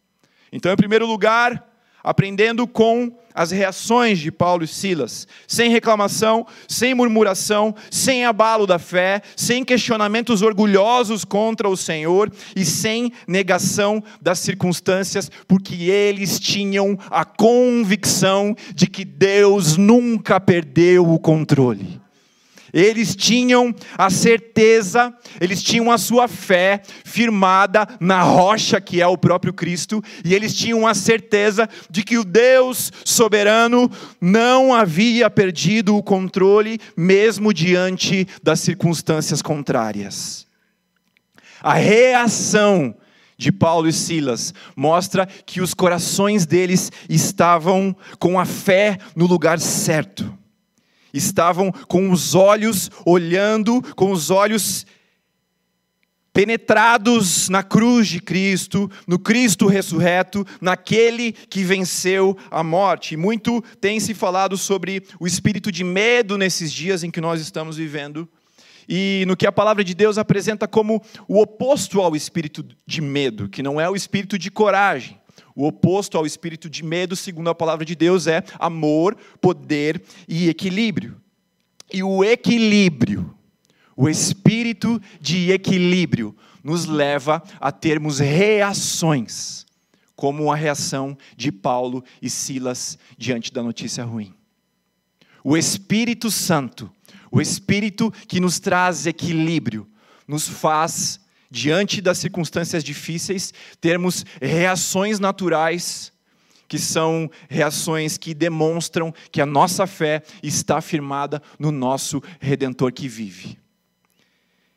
Então, 0.51 0.71
em 0.71 0.77
primeiro 0.77 1.05
lugar, 1.05 1.66
aprendendo 2.07 2.65
com 2.65 3.11
as 3.35 3.51
reações 3.51 4.17
de 4.17 4.31
Paulo 4.31 4.63
e 4.63 4.67
Silas, 4.67 5.27
sem 5.45 5.69
reclamação, 5.69 6.47
sem 6.67 6.95
murmuração, 6.95 7.75
sem 7.91 8.25
abalo 8.25 8.65
da 8.65 8.79
fé, 8.79 9.21
sem 9.35 9.63
questionamentos 9.63 10.41
orgulhosos 10.41 11.25
contra 11.25 11.69
o 11.69 11.75
Senhor 11.75 12.31
e 12.55 12.63
sem 12.63 13.11
negação 13.27 14.01
das 14.21 14.39
circunstâncias, 14.39 15.29
porque 15.47 15.91
eles 15.91 16.39
tinham 16.39 16.97
a 17.11 17.25
convicção 17.25 18.55
de 18.73 18.87
que 18.87 19.03
Deus 19.03 19.75
nunca 19.75 20.39
perdeu 20.39 21.11
o 21.11 21.19
controle. 21.19 22.06
Eles 22.77 23.15
tinham 23.15 23.73
a 23.97 24.07
certeza, 24.11 25.11
eles 25.41 25.63
tinham 25.63 25.89
a 25.89 25.97
sua 25.97 26.27
fé 26.27 26.83
firmada 27.03 27.87
na 27.99 28.21
rocha 28.21 28.79
que 28.79 29.01
é 29.01 29.07
o 29.07 29.17
próprio 29.17 29.51
Cristo, 29.51 29.99
e 30.23 30.31
eles 30.31 30.53
tinham 30.53 30.85
a 30.85 30.93
certeza 30.93 31.67
de 31.89 32.03
que 32.03 32.19
o 32.19 32.23
Deus 32.23 32.91
soberano 33.03 33.89
não 34.21 34.75
havia 34.75 35.27
perdido 35.27 35.95
o 35.95 36.03
controle, 36.03 36.79
mesmo 36.95 37.51
diante 37.51 38.27
das 38.43 38.59
circunstâncias 38.59 39.41
contrárias. 39.41 40.45
A 41.63 41.73
reação 41.73 42.95
de 43.35 43.51
Paulo 43.51 43.87
e 43.87 43.93
Silas 43.93 44.53
mostra 44.75 45.25
que 45.25 45.61
os 45.61 45.73
corações 45.73 46.45
deles 46.45 46.91
estavam 47.09 47.95
com 48.19 48.39
a 48.39 48.45
fé 48.45 48.99
no 49.15 49.25
lugar 49.25 49.59
certo 49.59 50.36
estavam 51.13 51.71
com 51.71 52.11
os 52.11 52.35
olhos 52.35 52.89
olhando, 53.05 53.81
com 53.95 54.11
os 54.11 54.29
olhos 54.29 54.85
penetrados 56.37 57.49
na 57.49 57.63
cruz 57.63 58.07
de 58.07 58.19
Cristo, 58.19 58.91
no 59.07 59.17
Cristo 59.17 59.65
ressurreto, 59.65 60.45
naquele 60.61 61.31
que 61.31 61.63
venceu 61.63 62.37
a 62.51 62.61
morte. 62.63 63.17
muito 63.17 63.59
tem 63.81 63.99
se 63.99 64.13
falado 64.13 64.55
sobre 64.55 65.03
o 65.19 65.25
espírito 65.25 65.71
de 65.71 65.83
medo 65.83 66.37
nesses 66.37 66.71
dias 66.71 67.03
em 67.03 67.09
que 67.09 67.19
nós 67.19 67.41
estamos 67.41 67.77
vivendo. 67.77 68.29
E 68.87 69.25
no 69.27 69.35
que 69.35 69.47
a 69.47 69.51
palavra 69.51 69.83
de 69.83 69.95
Deus 69.95 70.19
apresenta 70.19 70.67
como 70.67 71.01
o 71.27 71.41
oposto 71.41 71.99
ao 72.01 72.15
espírito 72.15 72.63
de 72.85 73.01
medo, 73.01 73.49
que 73.49 73.63
não 73.63 73.81
é 73.81 73.89
o 73.89 73.95
espírito 73.95 74.37
de 74.37 74.51
coragem. 74.51 75.19
O 75.57 75.65
oposto 75.65 76.19
ao 76.19 76.25
espírito 76.27 76.69
de 76.69 76.83
medo, 76.83 77.15
segundo 77.15 77.49
a 77.49 77.55
palavra 77.55 77.83
de 77.83 77.95
Deus, 77.95 78.27
é 78.27 78.43
amor, 78.59 79.17
poder 79.41 80.03
e 80.27 80.49
equilíbrio. 80.49 81.19
E 81.91 82.03
o 82.03 82.23
equilíbrio, 82.23 83.35
o 83.95 84.07
espírito 84.07 85.01
de 85.19 85.51
equilíbrio, 85.51 86.37
nos 86.63 86.85
leva 86.85 87.41
a 87.59 87.71
termos 87.71 88.19
reações, 88.19 89.65
como 90.15 90.51
a 90.51 90.55
reação 90.55 91.17
de 91.35 91.51
Paulo 91.51 92.03
e 92.21 92.29
Silas 92.29 92.95
diante 93.17 93.51
da 93.51 93.63
notícia 93.63 94.03
ruim. 94.03 94.35
O 95.43 95.57
Espírito 95.57 96.29
Santo, 96.29 96.87
o 97.31 97.41
Espírito 97.41 98.13
que 98.27 98.39
nos 98.39 98.59
traz 98.59 99.07
equilíbrio, 99.07 99.89
nos 100.27 100.47
faz 100.47 101.19
diante 101.49 102.01
das 102.01 102.17
circunstâncias 102.17 102.83
difíceis, 102.83 103.53
termos 103.79 104.25
reações 104.41 105.19
naturais, 105.19 106.11
que 106.67 106.77
são 106.77 107.29
reações 107.49 108.17
que 108.17 108.33
demonstram 108.33 109.13
que 109.31 109.41
a 109.41 109.45
nossa 109.45 109.87
fé 109.87 110.21
está 110.43 110.81
firmada 110.81 111.41
no 111.57 111.71
nosso 111.71 112.21
Redentor 112.39 112.91
que 112.91 113.07
vive. 113.07 113.57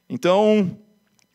Então, 0.09 0.79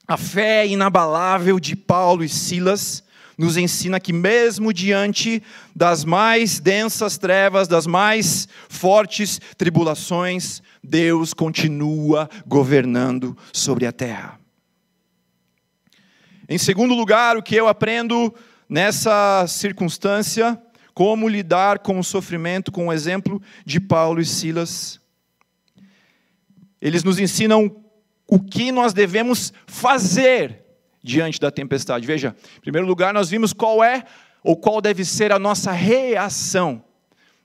a 0.08 0.18
fé 0.18 0.65
inabalável 0.65 1.60
de 1.60 1.75
Paulo 1.75 2.24
e 2.24 2.30
Silas 2.30 3.04
nos 3.38 3.58
ensina 3.58 4.00
que, 4.00 4.13
mesmo 4.13 4.72
diante 4.72 5.44
das 5.75 6.06
mais 6.06 6.60
densas 6.60 7.18
trevas, 7.18 7.68
das 7.68 7.86
mais 7.86 8.48
fortes 8.70 9.42
tribulações, 9.58 10.62
Deus 10.82 11.34
continua 11.34 12.30
governando 12.48 13.38
sobre 13.51 13.86
a 13.86 13.92
terra. 13.92 14.45
Em 16.48 16.58
segundo 16.58 16.94
lugar, 16.94 17.38
o 17.38 17.44
que 17.44 17.56
eu 17.56 17.68
aprendo 17.68 18.34
nessa 18.70 19.46
circunstância, 19.48 20.62
como 20.94 21.28
lidar 21.28 21.80
com 21.80 22.00
o 22.00 22.04
sofrimento, 22.04 22.72
com 22.72 22.88
o 22.88 22.94
exemplo 22.94 23.42
de 23.66 23.80
Paulo 23.80 24.22
e 24.22 24.25
Silas. 24.25 25.00
Eles 26.80 27.04
nos 27.04 27.20
ensinam 27.20 27.75
o 28.28 28.40
que 28.40 28.72
nós 28.72 28.94
devemos 28.94 29.52
fazer 29.66 30.64
diante 31.04 31.40
da 31.40 31.50
tempestade. 31.50 32.06
Veja, 32.06 32.36
em 32.58 32.62
primeiro 32.62 32.88
lugar, 32.88 33.14
nós 33.14 33.30
vimos 33.30 33.52
qual 33.52 33.84
é 33.84 34.04
ou 34.44 34.56
qual 34.56 34.82
deve 34.82 35.04
ser 35.04 35.32
a 35.32 35.40
nossa 35.40 35.72
reação. 35.72 36.84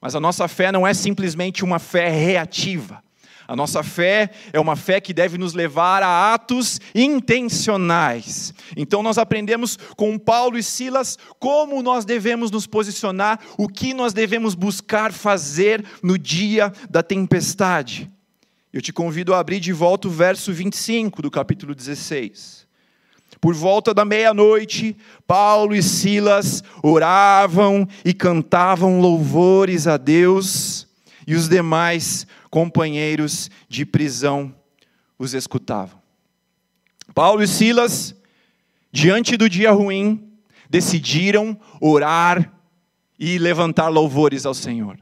Mas 0.01 0.15
a 0.15 0.21
nossa 0.21 0.47
fé 0.47 0.71
não 0.71 0.87
é 0.87 0.93
simplesmente 0.93 1.65
uma 1.65 1.79
fé 1.79 2.09
reativa. 2.09 3.03
A 3.51 3.57
nossa 3.57 3.83
fé 3.83 4.31
é 4.53 4.61
uma 4.61 4.77
fé 4.77 5.01
que 5.01 5.13
deve 5.13 5.37
nos 5.37 5.55
levar 5.55 6.05
a 6.05 6.33
atos 6.33 6.81
intencionais. 6.95 8.55
Então 8.77 9.03
nós 9.03 9.19
aprendemos 9.19 9.77
com 9.97 10.17
Paulo 10.17 10.57
e 10.57 10.63
Silas 10.63 11.19
como 11.41 11.83
nós 11.83 12.05
devemos 12.05 12.53
nos 12.53 12.69
posicionar, 12.69 13.41
o 13.59 13.67
que 13.67 13.93
nós 13.93 14.13
devemos 14.13 14.55
buscar 14.55 15.13
fazer 15.13 15.85
no 16.01 16.17
dia 16.17 16.73
da 16.89 17.03
tempestade. 17.03 18.09
Eu 18.73 18.81
te 18.81 18.93
convido 18.93 19.35
a 19.35 19.41
abrir 19.41 19.59
de 19.59 19.73
volta 19.73 20.07
o 20.07 20.13
verso 20.13 20.53
25 20.53 21.21
do 21.21 21.29
capítulo 21.29 21.75
16. 21.75 22.69
Por 23.41 23.53
volta 23.53 23.93
da 23.93 24.05
meia-noite, 24.05 24.97
Paulo 25.27 25.75
e 25.75 25.83
Silas 25.83 26.63
oravam 26.85 27.85
e 28.05 28.15
cantavam 28.15 29.01
louvores 29.01 29.89
a 29.89 29.97
Deus, 29.97 30.87
e 31.27 31.35
os 31.35 31.49
demais 31.49 32.29
companheiros 32.51 33.51
de 33.69 33.87
prisão 33.87 34.55
os 35.19 35.35
escutavam. 35.35 36.01
Paulo 37.15 37.43
e 37.43 37.49
Silas, 37.49 38.15
diante 38.93 39.37
do 39.37 39.49
dia 39.49 39.71
ruim, 39.71 40.33
decidiram 40.69 41.59
orar 41.81 42.53
e 43.19 43.39
levantar 43.39 43.89
louvores 43.89 44.47
ao 44.47 44.55
Senhor. 44.55 44.99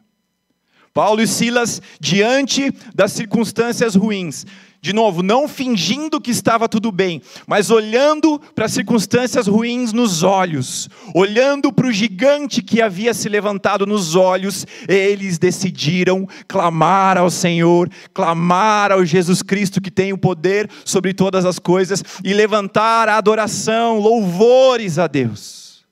Paulo 0.92 1.22
e 1.22 1.26
Silas, 1.26 1.80
diante 2.00 2.72
das 2.94 3.12
circunstâncias 3.12 3.94
ruins, 3.94 4.44
de 4.80 4.92
novo, 4.92 5.24
não 5.24 5.48
fingindo 5.48 6.20
que 6.20 6.30
estava 6.30 6.68
tudo 6.68 6.92
bem, 6.92 7.20
mas 7.48 7.68
olhando 7.68 8.38
para 8.54 8.66
as 8.66 8.72
circunstâncias 8.72 9.48
ruins 9.48 9.92
nos 9.92 10.22
olhos, 10.22 10.88
olhando 11.14 11.72
para 11.72 11.88
o 11.88 11.92
gigante 11.92 12.62
que 12.62 12.80
havia 12.80 13.12
se 13.12 13.28
levantado 13.28 13.84
nos 13.84 14.14
olhos, 14.14 14.64
eles 14.86 15.36
decidiram 15.36 16.28
clamar 16.46 17.18
ao 17.18 17.28
Senhor, 17.28 17.90
clamar 18.14 18.92
ao 18.92 19.04
Jesus 19.04 19.42
Cristo 19.42 19.80
que 19.80 19.90
tem 19.90 20.12
o 20.12 20.18
poder 20.18 20.70
sobre 20.84 21.12
todas 21.12 21.44
as 21.44 21.58
coisas 21.58 22.04
e 22.22 22.32
levantar 22.32 23.08
a 23.08 23.16
adoração, 23.16 23.98
louvores 23.98 24.96
a 24.96 25.08
Deus. 25.08 25.84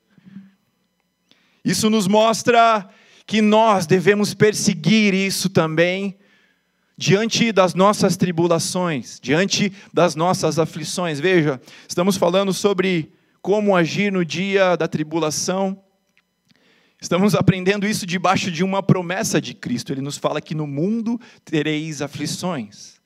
Isso 1.63 1.89
nos 1.89 2.07
mostra 2.07 2.87
que 3.25 3.41
nós 3.41 3.85
devemos 3.85 4.33
perseguir 4.33 5.13
isso 5.13 5.49
também 5.49 6.17
diante 6.97 7.51
das 7.51 7.75
nossas 7.75 8.17
tribulações, 8.17 9.19
diante 9.21 9.71
das 9.93 10.15
nossas 10.15 10.57
aflições. 10.57 11.19
Veja, 11.19 11.61
estamos 11.87 12.17
falando 12.17 12.51
sobre 12.51 13.13
como 13.41 13.75
agir 13.75 14.11
no 14.11 14.25
dia 14.25 14.75
da 14.75 14.87
tribulação. 14.87 15.79
Estamos 16.99 17.35
aprendendo 17.35 17.85
isso 17.85 18.07
debaixo 18.07 18.49
de 18.49 18.63
uma 18.63 18.81
promessa 18.81 19.39
de 19.39 19.53
Cristo. 19.53 19.93
Ele 19.93 20.01
nos 20.01 20.17
fala 20.17 20.41
que 20.41 20.55
no 20.55 20.65
mundo 20.65 21.19
tereis 21.45 22.01
aflições. 22.01 22.97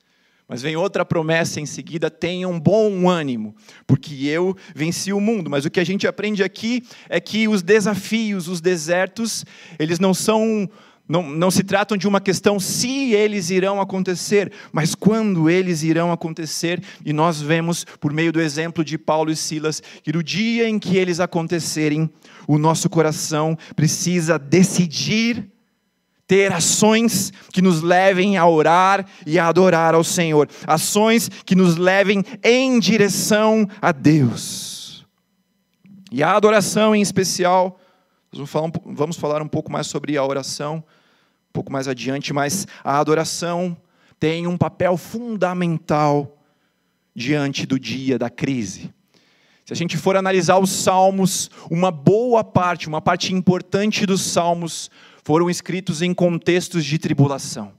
Mas 0.48 0.62
vem 0.62 0.74
outra 0.74 1.04
promessa 1.04 1.60
em 1.60 1.66
seguida: 1.66 2.10
tenham 2.10 2.58
bom 2.58 3.08
ânimo, 3.08 3.54
porque 3.86 4.26
eu 4.26 4.56
venci 4.74 5.12
o 5.12 5.20
mundo. 5.20 5.50
Mas 5.50 5.66
o 5.66 5.70
que 5.70 5.80
a 5.80 5.84
gente 5.84 6.06
aprende 6.06 6.42
aqui 6.42 6.82
é 7.08 7.20
que 7.20 7.46
os 7.46 7.62
desafios, 7.62 8.48
os 8.48 8.60
desertos, 8.60 9.44
eles 9.78 9.98
não 9.98 10.14
são 10.14 10.68
não, 11.08 11.28
não 11.28 11.50
se 11.50 11.62
tratam 11.62 11.96
de 11.96 12.06
uma 12.06 12.20
questão 12.20 12.58
se 12.60 13.12
eles 13.12 13.50
irão 13.50 13.80
acontecer, 13.80 14.52
mas 14.72 14.94
quando 14.94 15.50
eles 15.50 15.82
irão 15.82 16.12
acontecer, 16.12 16.82
e 17.04 17.12
nós 17.12 17.40
vemos, 17.40 17.84
por 18.00 18.12
meio 18.12 18.32
do 18.32 18.40
exemplo 18.40 18.84
de 18.84 18.96
Paulo 18.96 19.30
e 19.30 19.36
Silas, 19.36 19.82
que 20.02 20.12
no 20.12 20.22
dia 20.22 20.68
em 20.68 20.78
que 20.78 20.96
eles 20.96 21.20
acontecerem, 21.20 22.08
o 22.46 22.56
nosso 22.56 22.88
coração 22.88 23.56
precisa 23.74 24.38
decidir 24.38 25.50
ter 26.26 26.50
ações 26.50 27.30
que 27.52 27.60
nos 27.60 27.82
levem 27.82 28.38
a 28.38 28.46
orar 28.46 29.04
e 29.26 29.38
a 29.38 29.48
adorar 29.48 29.94
ao 29.94 30.02
Senhor, 30.02 30.48
ações 30.66 31.28
que 31.44 31.54
nos 31.54 31.76
levem 31.76 32.24
em 32.42 32.78
direção 32.78 33.68
a 33.82 33.92
Deus. 33.92 35.04
E 36.10 36.22
a 36.22 36.34
adoração 36.34 36.94
em 36.94 37.02
especial 37.02 37.78
Vamos 38.32 38.50
falar, 38.50 38.66
um, 38.66 38.94
vamos 38.94 39.16
falar 39.16 39.42
um 39.42 39.48
pouco 39.48 39.70
mais 39.70 39.86
sobre 39.86 40.16
a 40.16 40.24
oração, 40.24 40.76
um 40.76 41.52
pouco 41.52 41.70
mais 41.70 41.86
adiante, 41.86 42.32
mas 42.32 42.66
a 42.82 42.98
adoração 42.98 43.76
tem 44.18 44.46
um 44.46 44.56
papel 44.56 44.96
fundamental 44.96 46.38
diante 47.14 47.66
do 47.66 47.78
dia 47.78 48.18
da 48.18 48.30
crise. 48.30 48.92
Se 49.66 49.72
a 49.72 49.76
gente 49.76 49.98
for 49.98 50.16
analisar 50.16 50.58
os 50.58 50.70
salmos, 50.70 51.50
uma 51.70 51.90
boa 51.90 52.42
parte, 52.42 52.88
uma 52.88 53.02
parte 53.02 53.34
importante 53.34 54.06
dos 54.06 54.22
salmos 54.22 54.90
foram 55.22 55.50
escritos 55.50 56.00
em 56.00 56.14
contextos 56.14 56.84
de 56.84 56.98
tribulação. 56.98 57.72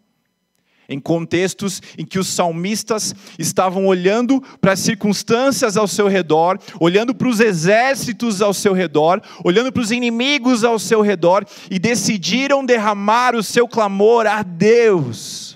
Em 0.93 0.99
contextos 0.99 1.81
em 1.97 2.05
que 2.05 2.19
os 2.19 2.27
salmistas 2.27 3.15
estavam 3.39 3.87
olhando 3.87 4.41
para 4.61 4.73
as 4.73 4.79
circunstâncias 4.79 5.75
ao 5.75 5.87
seu 5.87 6.07
redor, 6.07 6.59
olhando 6.79 7.15
para 7.15 7.27
os 7.27 7.39
exércitos 7.39 8.41
ao 8.41 8.53
seu 8.53 8.73
redor, 8.73 9.21
olhando 9.43 9.71
para 9.71 9.81
os 9.81 9.91
inimigos 9.91 10.63
ao 10.63 10.77
seu 10.77 11.01
redor 11.01 11.45
e 11.69 11.79
decidiram 11.79 12.65
derramar 12.65 13.35
o 13.35 13.41
seu 13.43 13.67
clamor 13.67 14.27
a 14.27 14.43
Deus 14.43 15.52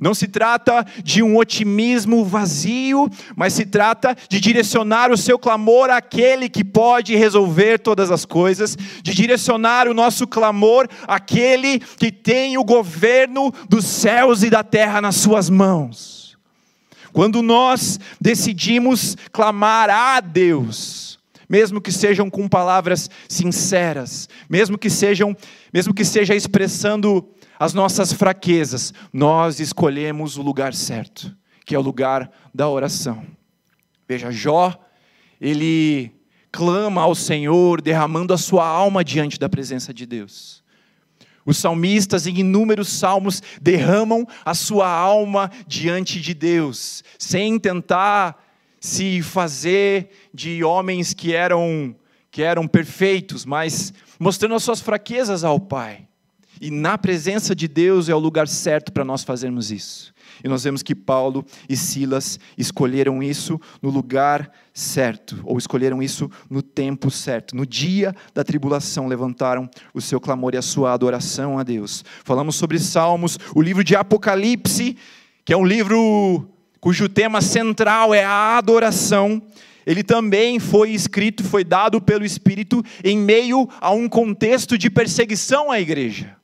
não 0.00 0.14
se 0.14 0.26
trata 0.26 0.84
de 1.04 1.22
um 1.22 1.36
otimismo 1.36 2.24
vazio, 2.24 3.06
mas 3.36 3.52
se 3.52 3.66
trata 3.66 4.16
de 4.30 4.40
direcionar 4.40 5.12
o 5.12 5.16
seu 5.16 5.38
clamor 5.38 5.90
àquele 5.90 6.48
que 6.48 6.64
pode 6.64 7.14
resolver 7.14 7.78
todas 7.78 8.10
as 8.10 8.24
coisas, 8.24 8.76
de 9.02 9.14
direcionar 9.14 9.86
o 9.86 9.94
nosso 9.94 10.26
clamor 10.26 10.88
àquele 11.06 11.78
que 11.78 12.10
tem 12.10 12.56
o 12.56 12.64
governo 12.64 13.52
dos 13.68 13.84
céus 13.84 14.42
e 14.42 14.48
da 14.48 14.64
terra 14.64 15.02
nas 15.02 15.16
suas 15.16 15.50
mãos. 15.50 16.38
Quando 17.12 17.42
nós 17.42 18.00
decidimos 18.18 19.16
clamar 19.32 19.90
a 19.90 20.20
Deus, 20.20 21.18
mesmo 21.48 21.80
que 21.80 21.92
sejam 21.92 22.30
com 22.30 22.48
palavras 22.48 23.10
sinceras, 23.28 24.28
mesmo 24.48 24.78
que 24.78 24.88
sejam, 24.88 25.36
mesmo 25.74 25.92
que 25.92 26.04
seja 26.04 26.34
expressando 26.34 27.28
as 27.60 27.74
nossas 27.74 28.10
fraquezas, 28.10 28.94
nós 29.12 29.60
escolhemos 29.60 30.38
o 30.38 30.42
lugar 30.42 30.72
certo, 30.72 31.36
que 31.66 31.74
é 31.74 31.78
o 31.78 31.82
lugar 31.82 32.32
da 32.54 32.66
oração. 32.66 33.22
Veja, 34.08 34.30
Jó, 34.30 34.74
ele 35.38 36.10
clama 36.50 37.02
ao 37.02 37.14
Senhor, 37.14 37.82
derramando 37.82 38.32
a 38.32 38.38
sua 38.38 38.66
alma 38.66 39.04
diante 39.04 39.38
da 39.38 39.46
presença 39.46 39.92
de 39.92 40.06
Deus. 40.06 40.64
Os 41.44 41.58
salmistas, 41.58 42.26
em 42.26 42.38
inúmeros 42.38 42.88
salmos, 42.88 43.42
derramam 43.60 44.26
a 44.42 44.54
sua 44.54 44.88
alma 44.88 45.50
diante 45.66 46.18
de 46.18 46.32
Deus, 46.32 47.04
sem 47.18 47.58
tentar 47.58 48.42
se 48.80 49.20
fazer 49.20 50.08
de 50.32 50.64
homens 50.64 51.12
que 51.12 51.34
eram 51.34 51.94
que 52.30 52.42
eram 52.42 52.66
perfeitos, 52.66 53.44
mas 53.44 53.92
mostrando 54.18 54.54
as 54.54 54.62
suas 54.62 54.80
fraquezas 54.80 55.44
ao 55.44 55.60
Pai. 55.60 56.08
E 56.60 56.70
na 56.70 56.98
presença 56.98 57.54
de 57.54 57.66
Deus 57.66 58.10
é 58.10 58.14
o 58.14 58.18
lugar 58.18 58.46
certo 58.46 58.92
para 58.92 59.02
nós 59.02 59.24
fazermos 59.24 59.72
isso. 59.72 60.12
E 60.44 60.48
nós 60.48 60.62
vemos 60.62 60.82
que 60.82 60.94
Paulo 60.94 61.44
e 61.66 61.74
Silas 61.74 62.38
escolheram 62.56 63.22
isso 63.22 63.58
no 63.80 63.88
lugar 63.88 64.50
certo, 64.74 65.40
ou 65.44 65.56
escolheram 65.56 66.02
isso 66.02 66.30
no 66.50 66.60
tempo 66.60 67.10
certo. 67.10 67.56
No 67.56 67.64
dia 67.64 68.14
da 68.34 68.44
tribulação, 68.44 69.08
levantaram 69.08 69.70
o 69.94 70.02
seu 70.02 70.20
clamor 70.20 70.54
e 70.54 70.58
a 70.58 70.62
sua 70.62 70.92
adoração 70.92 71.58
a 71.58 71.62
Deus. 71.62 72.04
Falamos 72.24 72.56
sobre 72.56 72.78
Salmos, 72.78 73.38
o 73.54 73.62
livro 73.62 73.82
de 73.82 73.96
Apocalipse, 73.96 74.96
que 75.44 75.54
é 75.54 75.56
um 75.56 75.64
livro 75.64 76.46
cujo 76.78 77.08
tema 77.08 77.40
central 77.40 78.14
é 78.14 78.24
a 78.24 78.58
adoração. 78.58 79.42
Ele 79.86 80.02
também 80.02 80.58
foi 80.58 80.90
escrito, 80.90 81.42
foi 81.42 81.64
dado 81.64 82.00
pelo 82.00 82.24
Espírito 82.24 82.82
em 83.02 83.16
meio 83.18 83.66
a 83.80 83.90
um 83.92 84.08
contexto 84.08 84.76
de 84.76 84.90
perseguição 84.90 85.70
à 85.70 85.80
igreja. 85.80 86.39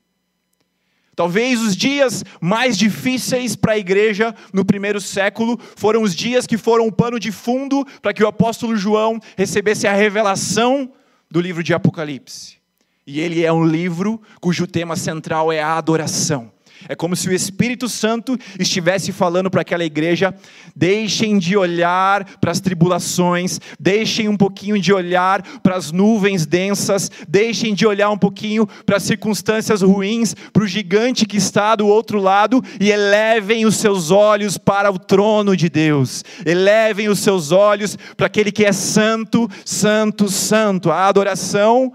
Talvez 1.17 1.63
os 1.63 1.75
dias 1.75 2.23
mais 2.43 2.77
difíceis 2.77 3.57
para 3.57 3.73
a 3.73 3.79
igreja 3.79 4.35
no 4.53 4.67
primeiro 4.67 5.01
século 5.01 5.59
foram 5.75 6.03
os 6.03 6.15
dias 6.15 6.47
que 6.47 6.59
foram 6.59 6.87
o 6.87 6.93
pano 6.93 7.19
de 7.19 7.33
fundo 7.33 7.87
para 8.03 8.13
que 8.13 8.23
o 8.23 8.29
apóstolo 8.29 8.77
João 8.77 9.19
recebesse 9.35 9.87
a 9.87 9.95
revelação 9.95 10.93
do 11.31 11.41
livro 11.41 11.63
de 11.63 11.73
Apocalipse. 11.73 12.59
E 13.07 13.19
ele 13.19 13.43
é 13.43 13.51
um 13.51 13.65
livro 13.65 14.21
cujo 14.43 14.67
tema 14.67 14.95
central 14.95 15.51
é 15.51 15.63
a 15.63 15.79
adoração. 15.79 16.53
É 16.89 16.95
como 16.95 17.17
se 17.17 17.29
o 17.29 17.33
Espírito 17.33 17.89
Santo 17.89 18.39
estivesse 18.59 19.13
falando 19.13 19.51
para 19.51 19.63
aquela 19.63 19.85
igreja: 19.85 20.35
deixem 20.75 21.39
de 21.39 21.57
olhar 21.57 22.25
para 22.41 22.53
as 22.53 22.61
tribulações, 22.61 23.61
deixem 23.79 24.29
um 24.29 24.37
pouquinho 24.37 24.81
de 24.81 24.93
olhar 24.93 25.43
para 25.61 25.77
as 25.77 25.91
nuvens 25.91 26.47
densas, 26.47 27.11
deixem 27.29 27.75
de 27.75 27.87
olhar 27.87 28.11
um 28.11 28.19
pouquinho 28.19 28.67
para 28.85 28.97
as 28.97 29.03
circunstâncias 29.03 29.83
ruins, 29.83 30.35
para 30.53 30.63
o 30.63 30.67
gigante 30.67 31.27
que 31.27 31.37
está 31.37 31.75
do 31.75 31.87
outro 31.87 32.21
lado 32.21 32.63
e 32.81 32.91
elevem 32.91 33.67
os 33.67 33.77
seus 33.77 34.11
olhos 34.11 34.59
para 34.59 34.91
o 34.91 34.99
trono 34.99 35.57
de 35.57 35.69
Deus, 35.69 36.25
elevem 36.45 37.09
os 37.09 37.19
seus 37.19 37.51
olhos 37.53 37.97
para 38.17 38.27
aquele 38.27 38.53
que 38.53 38.65
é 38.65 38.73
santo, 38.73 39.49
santo, 39.65 40.29
santo. 40.29 40.91
A 40.91 41.09
adoração, 41.09 41.93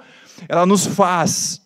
ela 0.47 0.65
nos 0.65 0.85
faz 0.85 1.60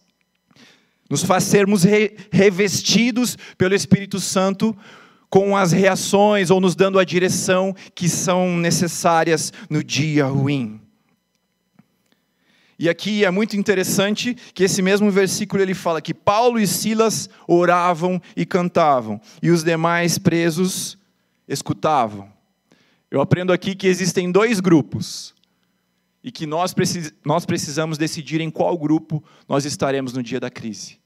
nos 1.10 1.24
faz 1.24 1.44
sermos 1.44 1.84
re 1.84 2.16
revestidos 2.32 3.38
pelo 3.58 3.76
Espírito 3.76 4.20
Santo 4.20 4.76
com 5.30 5.56
as 5.56 5.72
reações 5.72 6.50
ou 6.50 6.62
nos 6.62 6.76
dando 6.76 6.98
a 6.98 7.04
direção 7.04 7.76
que 7.94 8.08
são 8.08 8.58
necessárias 8.58 9.52
no 9.70 9.84
dia 9.84 10.26
ruim. 10.26 10.80
E 12.78 12.90
aqui 12.90 13.24
é 13.24 13.32
muito 13.32 13.56
interessante 13.56 14.36
que 14.54 14.64
esse 14.64 14.82
mesmo 14.82 15.10
versículo 15.10 15.62
ele 15.62 15.74
fala 15.74 16.02
que 16.02 16.14
Paulo 16.14 16.60
e 16.60 16.68
Silas 16.68 17.30
oravam 17.48 18.22
e 18.36 18.46
cantavam, 18.46 19.20
e 19.42 19.50
os 19.50 19.64
demais 19.64 20.18
presos 20.18 20.98
escutavam. 21.48 22.30
Eu 23.10 23.22
aprendo 23.22 23.54
aqui 23.54 23.76
que 23.76 23.88
existem 23.88 24.32
dois 24.32 24.60
grupos, 24.60 25.35
e 26.26 26.32
que 26.32 26.48
nós, 26.48 26.74
precis, 26.74 27.14
nós 27.24 27.46
precisamos 27.46 28.00
decidir 28.00 28.42
em 28.42 28.50
qual 28.50 28.76
grupo 28.76 29.24
nós 29.48 29.64
estaremos 29.64 30.12
no 30.12 30.24
dia 30.24 30.40
da 30.40 30.50
crise. 30.50 30.98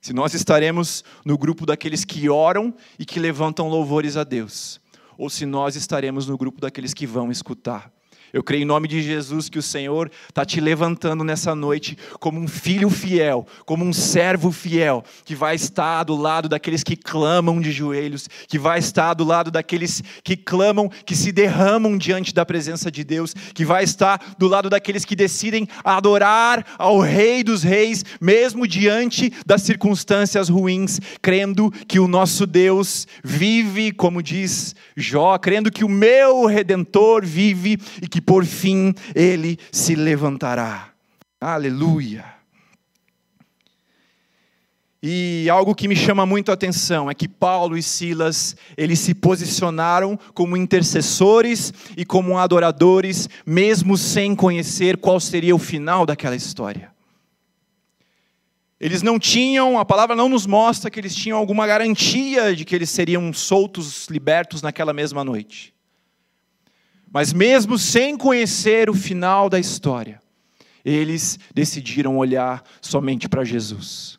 Se 0.00 0.14
nós 0.14 0.32
estaremos 0.32 1.04
no 1.26 1.36
grupo 1.36 1.66
daqueles 1.66 2.06
que 2.06 2.30
oram 2.30 2.74
e 2.98 3.04
que 3.04 3.20
levantam 3.20 3.68
louvores 3.68 4.16
a 4.16 4.24
Deus, 4.24 4.80
ou 5.18 5.28
se 5.28 5.44
nós 5.44 5.76
estaremos 5.76 6.26
no 6.26 6.38
grupo 6.38 6.58
daqueles 6.58 6.94
que 6.94 7.06
vão 7.06 7.30
escutar. 7.30 7.92
Eu 8.32 8.42
creio 8.42 8.62
em 8.62 8.66
nome 8.66 8.86
de 8.86 9.02
Jesus 9.02 9.48
que 9.48 9.58
o 9.58 9.62
Senhor 9.62 10.10
está 10.28 10.44
te 10.44 10.60
levantando 10.60 11.24
nessa 11.24 11.54
noite 11.54 11.96
como 12.18 12.38
um 12.38 12.46
filho 12.46 12.88
fiel, 12.88 13.46
como 13.64 13.84
um 13.84 13.92
servo 13.92 14.52
fiel, 14.52 15.04
que 15.24 15.34
vai 15.34 15.56
estar 15.56 16.04
do 16.04 16.14
lado 16.14 16.48
daqueles 16.48 16.82
que 16.84 16.94
clamam 16.96 17.60
de 17.60 17.72
joelhos, 17.72 18.28
que 18.48 18.58
vai 18.58 18.78
estar 18.78 19.14
do 19.14 19.24
lado 19.24 19.50
daqueles 19.50 20.02
que 20.22 20.36
clamam, 20.36 20.88
que 21.04 21.16
se 21.16 21.32
derramam 21.32 21.98
diante 21.98 22.32
da 22.32 22.46
presença 22.46 22.90
de 22.90 23.02
Deus, 23.02 23.34
que 23.54 23.64
vai 23.64 23.82
estar 23.82 24.34
do 24.38 24.46
lado 24.46 24.70
daqueles 24.70 25.04
que 25.04 25.16
decidem 25.16 25.66
adorar 25.82 26.64
ao 26.78 27.00
Rei 27.00 27.42
dos 27.42 27.62
Reis, 27.62 28.04
mesmo 28.20 28.66
diante 28.66 29.32
das 29.44 29.62
circunstâncias 29.62 30.48
ruins, 30.48 31.00
crendo 31.20 31.70
que 31.88 31.98
o 31.98 32.06
nosso 32.06 32.46
Deus 32.46 33.08
vive, 33.24 33.92
como 33.92 34.22
diz 34.22 34.74
Jó, 34.96 35.38
crendo 35.38 35.70
que 35.70 35.84
o 35.84 35.88
meu 35.88 36.46
redentor 36.46 37.24
vive 37.24 37.78
e 38.02 38.06
que 38.20 38.26
por 38.26 38.44
fim 38.44 38.94
ele 39.14 39.58
se 39.72 39.94
levantará. 39.94 40.90
Aleluia. 41.40 42.24
E 45.02 45.48
algo 45.48 45.74
que 45.74 45.88
me 45.88 45.96
chama 45.96 46.26
muito 46.26 46.50
a 46.50 46.54
atenção 46.54 47.10
é 47.10 47.14
que 47.14 47.26
Paulo 47.26 47.78
e 47.78 47.82
Silas, 47.82 48.54
eles 48.76 48.98
se 48.98 49.14
posicionaram 49.14 50.18
como 50.34 50.58
intercessores 50.58 51.72
e 51.96 52.04
como 52.04 52.36
adoradores, 52.36 53.26
mesmo 53.46 53.96
sem 53.96 54.36
conhecer 54.36 54.98
qual 54.98 55.18
seria 55.18 55.56
o 55.56 55.58
final 55.58 56.04
daquela 56.04 56.36
história. 56.36 56.90
Eles 58.78 59.00
não 59.00 59.18
tinham, 59.18 59.78
a 59.78 59.84
palavra 59.84 60.14
não 60.14 60.28
nos 60.28 60.46
mostra 60.46 60.90
que 60.90 61.00
eles 61.00 61.14
tinham 61.14 61.38
alguma 61.38 61.66
garantia 61.66 62.54
de 62.54 62.66
que 62.66 62.74
eles 62.74 62.90
seriam 62.90 63.32
soltos, 63.32 64.08
libertos 64.08 64.60
naquela 64.60 64.92
mesma 64.92 65.24
noite. 65.24 65.72
Mas 67.12 67.32
mesmo 67.32 67.76
sem 67.76 68.16
conhecer 68.16 68.88
o 68.88 68.94
final 68.94 69.50
da 69.50 69.58
história, 69.58 70.20
eles 70.84 71.38
decidiram 71.52 72.16
olhar 72.16 72.62
somente 72.80 73.28
para 73.28 73.44
Jesus. 73.44 74.18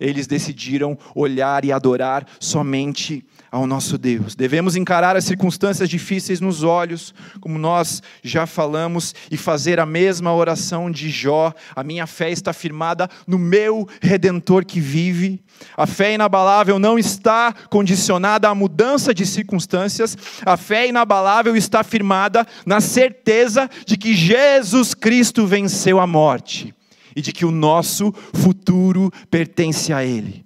Eles 0.00 0.26
decidiram 0.26 0.98
olhar 1.14 1.64
e 1.64 1.70
adorar 1.70 2.26
somente 2.40 3.24
ao 3.52 3.66
nosso 3.66 3.98
Deus. 3.98 4.34
Devemos 4.34 4.76
encarar 4.76 5.14
as 5.14 5.24
circunstâncias 5.24 5.86
difíceis 5.86 6.40
nos 6.40 6.62
olhos, 6.62 7.14
como 7.38 7.58
nós 7.58 8.02
já 8.24 8.46
falamos, 8.46 9.14
e 9.30 9.36
fazer 9.36 9.78
a 9.78 9.84
mesma 9.84 10.34
oração 10.34 10.90
de 10.90 11.10
Jó. 11.10 11.52
A 11.76 11.84
minha 11.84 12.06
fé 12.06 12.30
está 12.30 12.54
firmada 12.54 13.10
no 13.26 13.38
meu 13.38 13.86
redentor 14.00 14.64
que 14.64 14.80
vive. 14.80 15.38
A 15.76 15.86
fé 15.86 16.14
inabalável 16.14 16.78
não 16.78 16.98
está 16.98 17.52
condicionada 17.68 18.48
à 18.48 18.54
mudança 18.54 19.12
de 19.12 19.26
circunstâncias. 19.26 20.16
A 20.46 20.56
fé 20.56 20.88
inabalável 20.88 21.54
está 21.54 21.84
firmada 21.84 22.46
na 22.64 22.80
certeza 22.80 23.68
de 23.84 23.98
que 23.98 24.14
Jesus 24.14 24.94
Cristo 24.94 25.46
venceu 25.46 26.00
a 26.00 26.06
morte 26.06 26.74
e 27.14 27.20
de 27.20 27.32
que 27.32 27.44
o 27.44 27.50
nosso 27.50 28.14
futuro 28.32 29.12
pertence 29.30 29.92
a 29.92 30.02
Ele. 30.02 30.41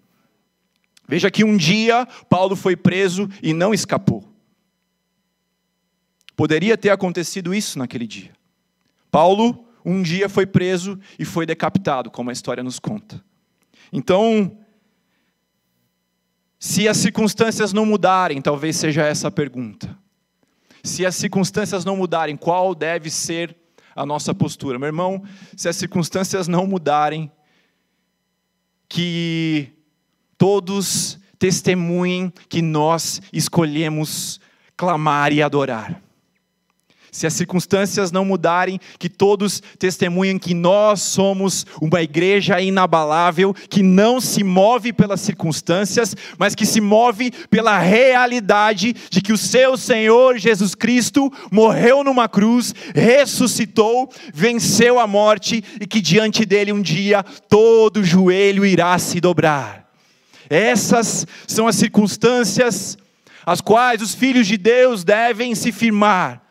Veja 1.09 1.31
que 1.31 1.45
um 1.45 1.57
dia 1.57 2.07
Paulo 2.29 2.57
foi 2.57 2.77
preso 2.77 3.29
e 3.43 3.53
não 3.53 3.73
escapou. 3.73 4.25
Poderia 6.37 6.77
ter 6.77 6.91
acontecido 6.91 7.55
isso 7.55 7.79
naquele 7.79 8.07
dia. 8.07 8.33
Paulo, 9.11 9.67
um 9.85 10.03
dia, 10.03 10.29
foi 10.29 10.45
preso 10.45 10.99
e 11.19 11.25
foi 11.25 11.47
decapitado, 11.47 12.11
como 12.11 12.29
a 12.29 12.33
história 12.33 12.63
nos 12.63 12.79
conta. 12.79 13.25
Então, 13.93 14.59
se 16.59 16.89
as 16.89 16.97
circunstâncias 16.97 17.73
não 17.73 17.87
mudarem, 17.87 18.43
talvez 18.43 18.77
seja 18.77 19.03
essa 19.05 19.29
a 19.29 19.31
pergunta. 19.31 19.97
Se 20.83 21.07
as 21.07 21.15
circunstâncias 21.15 21.85
não 21.85 21.97
mudarem, 21.97 22.37
qual 22.37 22.75
deve 22.75 23.11
ser 23.11 23.57
a 23.95 24.05
nossa 24.05 24.35
postura? 24.35 24.79
Meu 24.79 24.89
irmão, 24.89 25.23
se 25.57 25.69
as 25.69 25.77
circunstâncias 25.77 26.49
não 26.49 26.67
mudarem, 26.67 27.31
que 28.89 29.73
todos 30.39 31.19
testemunhem 31.39 32.33
que 32.49 32.63
nós 32.63 33.21
escolhemos 33.33 34.41
clamar 34.77 35.33
e 35.33 35.43
adorar 35.43 36.03
se 37.17 37.27
as 37.27 37.33
circunstâncias 37.33 38.13
não 38.13 38.27
mudarem, 38.27 38.79
que 38.99 39.09
todos 39.09 39.63
testemunhem 39.79 40.39
que 40.39 40.53
nós 40.53 41.01
somos 41.01 41.65
uma 41.81 42.03
igreja 42.03 42.61
inabalável, 42.61 43.55
que 43.71 43.83
não 43.83 44.21
se 44.21 44.45
move 44.45 44.93
pelas 44.93 45.23
circunstâncias, 45.23 46.15
mas 46.39 46.55
que 46.55 46.67
se 46.67 46.79
move 46.79 47.31
pela 47.49 47.79
realidade 47.79 48.95
de 49.09 49.23
que 49.23 49.33
o 49.33 49.39
seu 49.39 49.79
Senhor 49.79 50.37
Jesus 50.37 50.75
Cristo 50.75 51.33
morreu 51.51 52.05
numa 52.05 52.29
cruz, 52.29 52.75
ressuscitou, 52.95 54.11
venceu 54.35 55.01
a 55.01 55.07
morte 55.07 55.65
e 55.81 55.87
que 55.87 56.03
diante 56.03 56.45
dele 56.45 56.73
um 56.73 56.83
dia 56.83 57.23
todo 57.49 58.05
joelho 58.05 58.67
irá 58.67 58.99
se 58.99 59.21
dobrar. 59.23 59.86
Essas 60.49 61.27
são 61.47 61.67
as 61.67 61.77
circunstâncias 61.77 62.97
as 63.45 63.61
quais 63.61 64.03
os 64.03 64.13
filhos 64.13 64.47
de 64.49 64.57
Deus 64.57 65.05
devem 65.05 65.55
se 65.55 65.71
firmar 65.71 66.43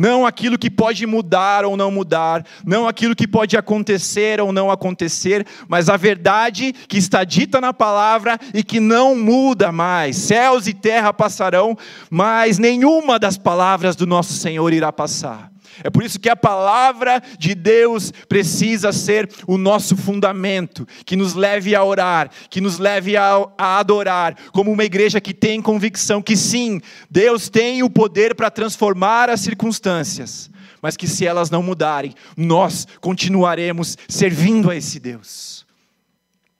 não 0.00 0.24
aquilo 0.26 0.58
que 0.58 0.70
pode 0.70 1.06
mudar 1.06 1.64
ou 1.64 1.76
não 1.76 1.90
mudar, 1.90 2.44
não 2.64 2.88
aquilo 2.88 3.14
que 3.14 3.28
pode 3.28 3.56
acontecer 3.56 4.40
ou 4.40 4.50
não 4.52 4.70
acontecer, 4.70 5.46
mas 5.68 5.90
a 5.90 5.96
verdade 5.96 6.72
que 6.72 6.96
está 6.96 7.22
dita 7.22 7.60
na 7.60 7.72
palavra 7.72 8.38
e 8.54 8.62
que 8.62 8.80
não 8.80 9.14
muda 9.14 9.70
mais. 9.70 10.16
Céus 10.16 10.66
e 10.66 10.72
terra 10.72 11.12
passarão, 11.12 11.76
mas 12.08 12.58
nenhuma 12.58 13.18
das 13.18 13.36
palavras 13.36 13.94
do 13.94 14.06
nosso 14.06 14.32
Senhor 14.32 14.72
irá 14.72 14.90
passar. 14.90 15.49
É 15.82 15.90
por 15.90 16.02
isso 16.02 16.18
que 16.18 16.28
a 16.28 16.36
palavra 16.36 17.22
de 17.38 17.54
Deus 17.54 18.12
precisa 18.28 18.92
ser 18.92 19.28
o 19.46 19.56
nosso 19.56 19.96
fundamento, 19.96 20.86
que 21.04 21.16
nos 21.16 21.34
leve 21.34 21.74
a 21.74 21.84
orar, 21.84 22.30
que 22.48 22.60
nos 22.60 22.78
leve 22.78 23.16
a, 23.16 23.46
a 23.56 23.78
adorar, 23.78 24.36
como 24.52 24.70
uma 24.70 24.84
igreja 24.84 25.20
que 25.20 25.32
tem 25.32 25.62
convicção 25.62 26.20
que 26.20 26.36
sim, 26.36 26.80
Deus 27.10 27.48
tem 27.48 27.82
o 27.82 27.90
poder 27.90 28.34
para 28.34 28.50
transformar 28.50 29.30
as 29.30 29.40
circunstâncias, 29.40 30.50
mas 30.82 30.96
que 30.96 31.06
se 31.06 31.26
elas 31.26 31.50
não 31.50 31.62
mudarem, 31.62 32.14
nós 32.36 32.86
continuaremos 33.00 33.96
servindo 34.08 34.70
a 34.70 34.76
esse 34.76 34.98
Deus. 34.98 35.66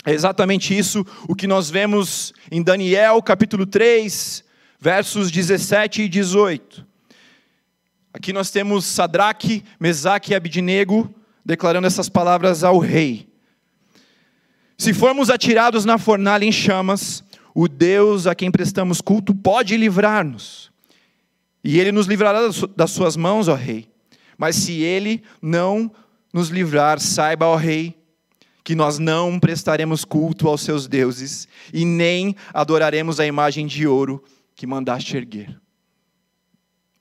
É 0.04 0.12
exatamente 0.12 0.76
isso 0.76 1.04
o 1.28 1.34
que 1.34 1.46
nós 1.46 1.68
vemos 1.68 2.32
em 2.50 2.62
Daniel 2.62 3.22
capítulo 3.22 3.66
3, 3.66 4.42
versos 4.80 5.30
17 5.30 6.02
e 6.02 6.08
18. 6.08 6.89
Aqui 8.12 8.32
nós 8.32 8.50
temos 8.50 8.84
Sadraque, 8.84 9.62
Mesaque 9.78 10.32
e 10.32 10.34
Abidnego 10.34 11.14
declarando 11.44 11.86
essas 11.86 12.08
palavras 12.08 12.64
ao 12.64 12.78
rei. 12.78 13.28
Se 14.76 14.92
formos 14.92 15.30
atirados 15.30 15.84
na 15.84 15.98
fornalha 15.98 16.44
em 16.44 16.52
chamas, 16.52 17.22
o 17.54 17.68
Deus 17.68 18.26
a 18.26 18.34
quem 18.34 18.50
prestamos 18.50 19.00
culto 19.00 19.34
pode 19.34 19.76
livrar-nos. 19.76 20.70
E 21.62 21.78
ele 21.78 21.92
nos 21.92 22.06
livrará 22.06 22.40
das 22.76 22.90
suas 22.90 23.16
mãos, 23.16 23.48
ó 23.48 23.54
rei. 23.54 23.88
Mas 24.38 24.56
se 24.56 24.80
ele 24.80 25.22
não 25.40 25.90
nos 26.32 26.48
livrar, 26.48 26.98
saiba, 26.98 27.46
ó 27.46 27.56
rei, 27.56 27.94
que 28.64 28.74
nós 28.74 28.98
não 28.98 29.38
prestaremos 29.38 30.04
culto 30.04 30.48
aos 30.48 30.62
seus 30.62 30.86
deuses 30.86 31.46
e 31.72 31.84
nem 31.84 32.34
adoraremos 32.54 33.20
a 33.20 33.26
imagem 33.26 33.66
de 33.66 33.86
ouro 33.86 34.22
que 34.54 34.66
mandaste 34.66 35.16
erguer. 35.16 35.60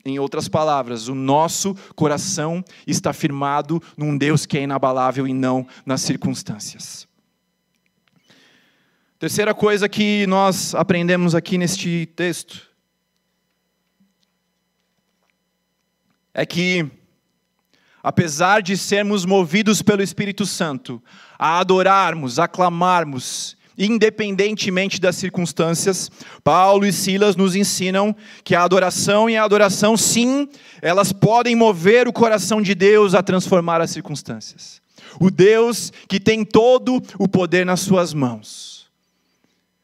Em 0.06 0.18
outras 0.18 0.48
palavras, 0.48 1.08
o 1.08 1.16
nosso 1.16 1.76
coração 1.96 2.64
está 2.88 3.12
firmado 3.12 3.82
num 3.98 4.18
Deus 4.18 4.46
que 4.46 4.58
é 4.58 4.64
inabalável 4.64 5.28
e 5.28 5.34
não 5.34 5.68
nas 5.86 6.02
circunstâncias. 6.02 7.08
Terceira 9.20 9.54
coisa 9.54 9.90
que 9.90 10.26
nós 10.28 10.74
aprendemos 10.74 11.36
aqui 11.36 11.58
neste 11.58 12.06
texto 12.16 12.66
é 16.34 16.46
que, 16.46 16.90
apesar 18.02 18.62
de 18.62 18.78
sermos 18.78 19.26
movidos 19.26 19.82
pelo 19.82 20.02
Espírito 20.02 20.46
Santo 20.46 21.04
a 21.38 21.60
adorarmos, 21.60 22.40
a 22.40 22.48
independentemente 23.80 25.00
das 25.00 25.16
circunstâncias, 25.16 26.12
Paulo 26.44 26.86
e 26.86 26.92
Silas 26.92 27.38
nos 27.38 27.56
ensinam 27.56 28.14
que 28.44 28.54
a 28.54 28.64
adoração 28.64 29.30
e 29.30 29.38
a 29.38 29.44
adoração, 29.44 29.96
sim, 29.96 30.50
elas 30.82 31.14
podem 31.14 31.56
mover 31.56 32.06
o 32.06 32.14
coração 32.14 32.62
de 32.62 32.76
Deus 32.76 33.16
a 33.16 33.24
transformar 33.24 33.80
as 33.80 33.92
circunstâncias. 33.92 34.82
O 35.20 35.32
Deus 35.32 35.94
que 36.10 36.20
tem 36.20 36.44
todo 36.44 37.02
o 37.18 37.28
poder 37.28 37.66
nas 37.66 37.80
suas 37.80 38.14
mãos. 38.14 38.79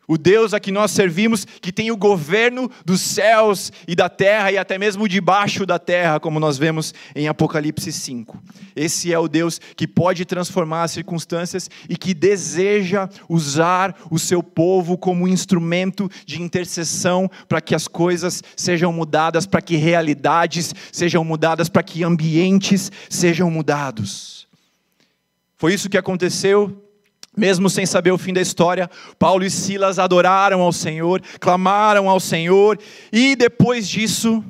O 0.07 0.17
Deus 0.17 0.53
a 0.53 0.59
que 0.59 0.71
nós 0.71 0.91
servimos, 0.91 1.45
que 1.45 1.71
tem 1.71 1.89
o 1.91 1.97
governo 1.97 2.69
dos 2.85 3.01
céus 3.01 3.71
e 3.87 3.95
da 3.95 4.07
terra 4.07 4.51
e 4.51 4.57
até 4.57 4.77
mesmo 4.77 5.07
debaixo 5.07 5.65
da 5.65 5.79
terra, 5.79 6.19
como 6.19 6.39
nós 6.39 6.57
vemos 6.57 6.93
em 7.15 7.27
Apocalipse 7.27 7.91
5. 7.91 8.41
Esse 8.75 9.11
é 9.11 9.17
o 9.17 9.27
Deus 9.27 9.59
que 9.75 9.87
pode 9.87 10.25
transformar 10.25 10.83
as 10.83 10.91
circunstâncias 10.91 11.69
e 11.89 11.97
que 11.97 12.13
deseja 12.13 13.09
usar 13.27 13.95
o 14.11 14.19
seu 14.19 14.43
povo 14.43 14.97
como 14.97 15.27
instrumento 15.27 16.09
de 16.25 16.41
intercessão 16.41 17.29
para 17.47 17.61
que 17.61 17.73
as 17.73 17.87
coisas 17.87 18.43
sejam 18.55 18.93
mudadas, 18.93 19.47
para 19.47 19.61
que 19.61 19.75
realidades 19.75 20.73
sejam 20.91 21.23
mudadas, 21.23 21.67
para 21.69 21.83
que 21.83 22.03
ambientes 22.03 22.91
sejam 23.09 23.49
mudados. 23.49 24.47
Foi 25.57 25.73
isso 25.73 25.89
que 25.89 25.97
aconteceu 25.97 26.84
mesmo 27.35 27.69
sem 27.69 27.85
saber 27.85 28.11
o 28.11 28.17
fim 28.17 28.33
da 28.33 28.41
história, 28.41 28.89
Paulo 29.19 29.43
e 29.43 29.49
Silas 29.49 29.99
adoraram 29.99 30.61
ao 30.61 30.71
Senhor, 30.71 31.21
clamaram 31.39 32.09
ao 32.09 32.19
Senhor, 32.19 32.79
e 33.11 33.35
depois 33.35 33.87
disso, 33.87 34.43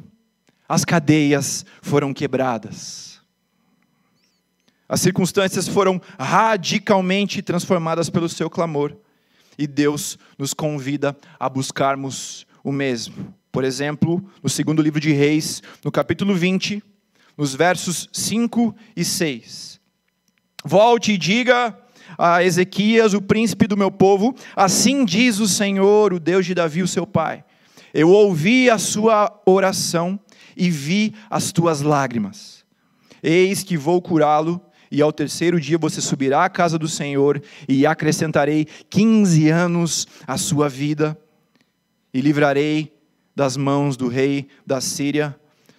as 0.68 0.86
cadeias 0.86 1.66
foram 1.82 2.14
quebradas. 2.14 3.20
As 4.88 5.02
circunstâncias 5.02 5.68
foram 5.68 6.00
radicalmente 6.20 7.42
transformadas 7.42 8.10
pelo 8.10 8.30
seu 8.30 8.50
clamor, 8.50 8.96
e 9.58 9.66
Deus 9.66 10.18
nos 10.38 10.54
convida 10.54 11.16
a 11.40 11.50
buscarmos 11.50 12.46
o 12.64 12.72
mesmo. 12.72 13.34
Por 13.52 13.64
exemplo, 13.64 14.24
no 14.44 14.50
segundo 14.50 14.82
livro 14.82 15.00
de 15.00 15.12
Reis, 15.12 15.64
no 15.84 15.92
capítulo 15.92 16.36
20, 16.36 16.84
nos 17.38 17.56
versos 17.56 18.10
5 18.12 18.76
e 18.96 19.06
6. 19.06 19.80
Volte 20.64 21.14
e 21.14 21.18
diga 21.18 21.78
a 22.18 22.44
Ezequias, 22.44 23.14
o 23.14 23.22
príncipe 23.22 23.68
do 23.68 23.78
meu 23.78 23.92
povo: 23.92 24.36
Assim 24.56 25.06
diz 25.06 25.40
o 25.40 25.48
Senhor, 25.48 26.14
o 26.14 26.20
Deus 26.20 26.46
de 26.46 26.54
Davi, 26.54 26.82
o 26.82 26.88
seu 26.88 27.06
pai. 27.06 27.44
Eu 27.94 28.10
ouvi 28.10 28.70
a 28.70 28.78
sua 28.78 29.42
oração 29.46 30.20
e 30.56 30.70
vi 30.70 31.14
as 31.30 31.52
tuas 31.52 31.82
lágrimas. 31.82 32.66
Eis 33.24 33.64
que 33.64 33.78
vou 33.78 34.02
curá-lo, 34.02 34.62
e 34.92 35.02
ao 35.02 35.12
terceiro 35.12 35.60
dia 35.60 35.78
você 35.78 36.00
subirá 36.00 36.46
à 36.46 36.50
casa 36.50 36.78
do 36.78 36.88
Senhor, 36.88 37.42
e 37.68 37.86
acrescentarei 37.86 38.66
quinze 38.90 39.50
anos 39.50 40.08
à 40.28 40.38
sua 40.38 40.70
vida, 40.70 41.18
e 42.14 42.22
livrarei 42.22 42.94
das 43.36 43.58
mãos 43.58 43.98
do 43.98 44.08
rei 44.08 44.48
da 44.66 44.80
Síria, 44.80 45.36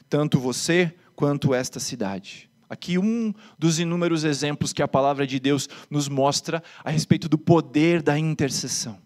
tanto 0.08 0.38
você 0.38 0.92
quanto 1.14 1.54
esta 1.54 1.80
cidade. 1.80 2.50
Aqui 2.68 2.98
um 2.98 3.32
dos 3.58 3.78
inúmeros 3.78 4.24
exemplos 4.24 4.72
que 4.72 4.82
a 4.82 4.88
palavra 4.88 5.26
de 5.26 5.38
Deus 5.38 5.68
nos 5.88 6.08
mostra 6.08 6.62
a 6.84 6.90
respeito 6.90 7.28
do 7.28 7.38
poder 7.38 8.02
da 8.02 8.18
intercessão. 8.18 8.98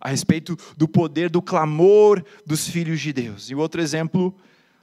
A 0.00 0.08
respeito 0.08 0.56
do 0.76 0.88
poder 0.88 1.28
do 1.28 1.42
clamor 1.42 2.24
dos 2.46 2.66
filhos 2.66 3.00
de 3.00 3.12
Deus. 3.12 3.50
E 3.50 3.54
outro 3.54 3.82
exemplo, 3.82 4.34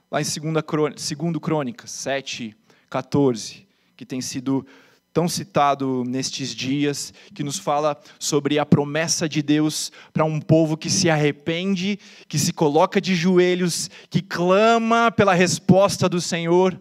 lá 0.08 0.20
em 0.20 0.24
2 0.24 1.38
Crônicas 1.42 1.90
7, 1.90 2.56
14, 2.88 3.66
que 3.96 4.06
tem 4.06 4.20
sido 4.20 4.64
tão 5.12 5.28
citado 5.28 6.04
nestes 6.06 6.54
dias, 6.54 7.12
que 7.34 7.42
nos 7.42 7.58
fala 7.58 8.00
sobre 8.20 8.56
a 8.60 8.64
promessa 8.64 9.28
de 9.28 9.42
Deus 9.42 9.90
para 10.12 10.24
um 10.24 10.40
povo 10.40 10.76
que 10.76 10.88
se 10.88 11.10
arrepende, 11.10 11.98
que 12.28 12.38
se 12.38 12.52
coloca 12.52 13.00
de 13.00 13.16
joelhos, 13.16 13.90
que 14.08 14.22
clama 14.22 15.10
pela 15.10 15.34
resposta 15.34 16.08
do 16.08 16.20
Senhor 16.20 16.80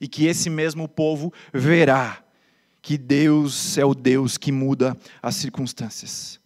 e 0.00 0.06
que 0.06 0.26
esse 0.26 0.50
mesmo 0.50 0.88
povo 0.88 1.32
verá 1.52 2.22
que 2.80 2.96
Deus 2.96 3.76
é 3.76 3.84
o 3.84 3.94
Deus 3.94 4.38
que 4.38 4.52
muda 4.52 4.96
as 5.20 5.34
circunstâncias. 5.36 6.38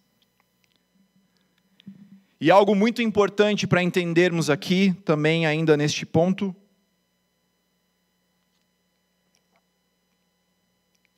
E 2.39 2.49
algo 2.49 2.73
muito 2.73 3.03
importante 3.03 3.67
para 3.67 3.83
entendermos 3.83 4.49
aqui, 4.49 4.93
também 5.05 5.45
ainda 5.45 5.77
neste 5.77 6.03
ponto, 6.07 6.55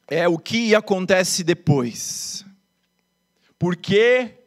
é 0.08 0.28
o 0.28 0.38
que 0.38 0.76
acontece 0.76 1.43
depois. 1.43 2.46
Porque 3.58 4.38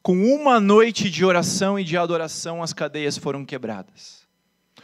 com 0.00 0.16
uma 0.32 0.60
noite 0.60 1.10
de 1.10 1.24
oração 1.24 1.76
e 1.76 1.82
de 1.82 1.96
adoração 1.96 2.62
as 2.62 2.72
cadeias 2.72 3.18
foram 3.18 3.44
quebradas. 3.44 4.27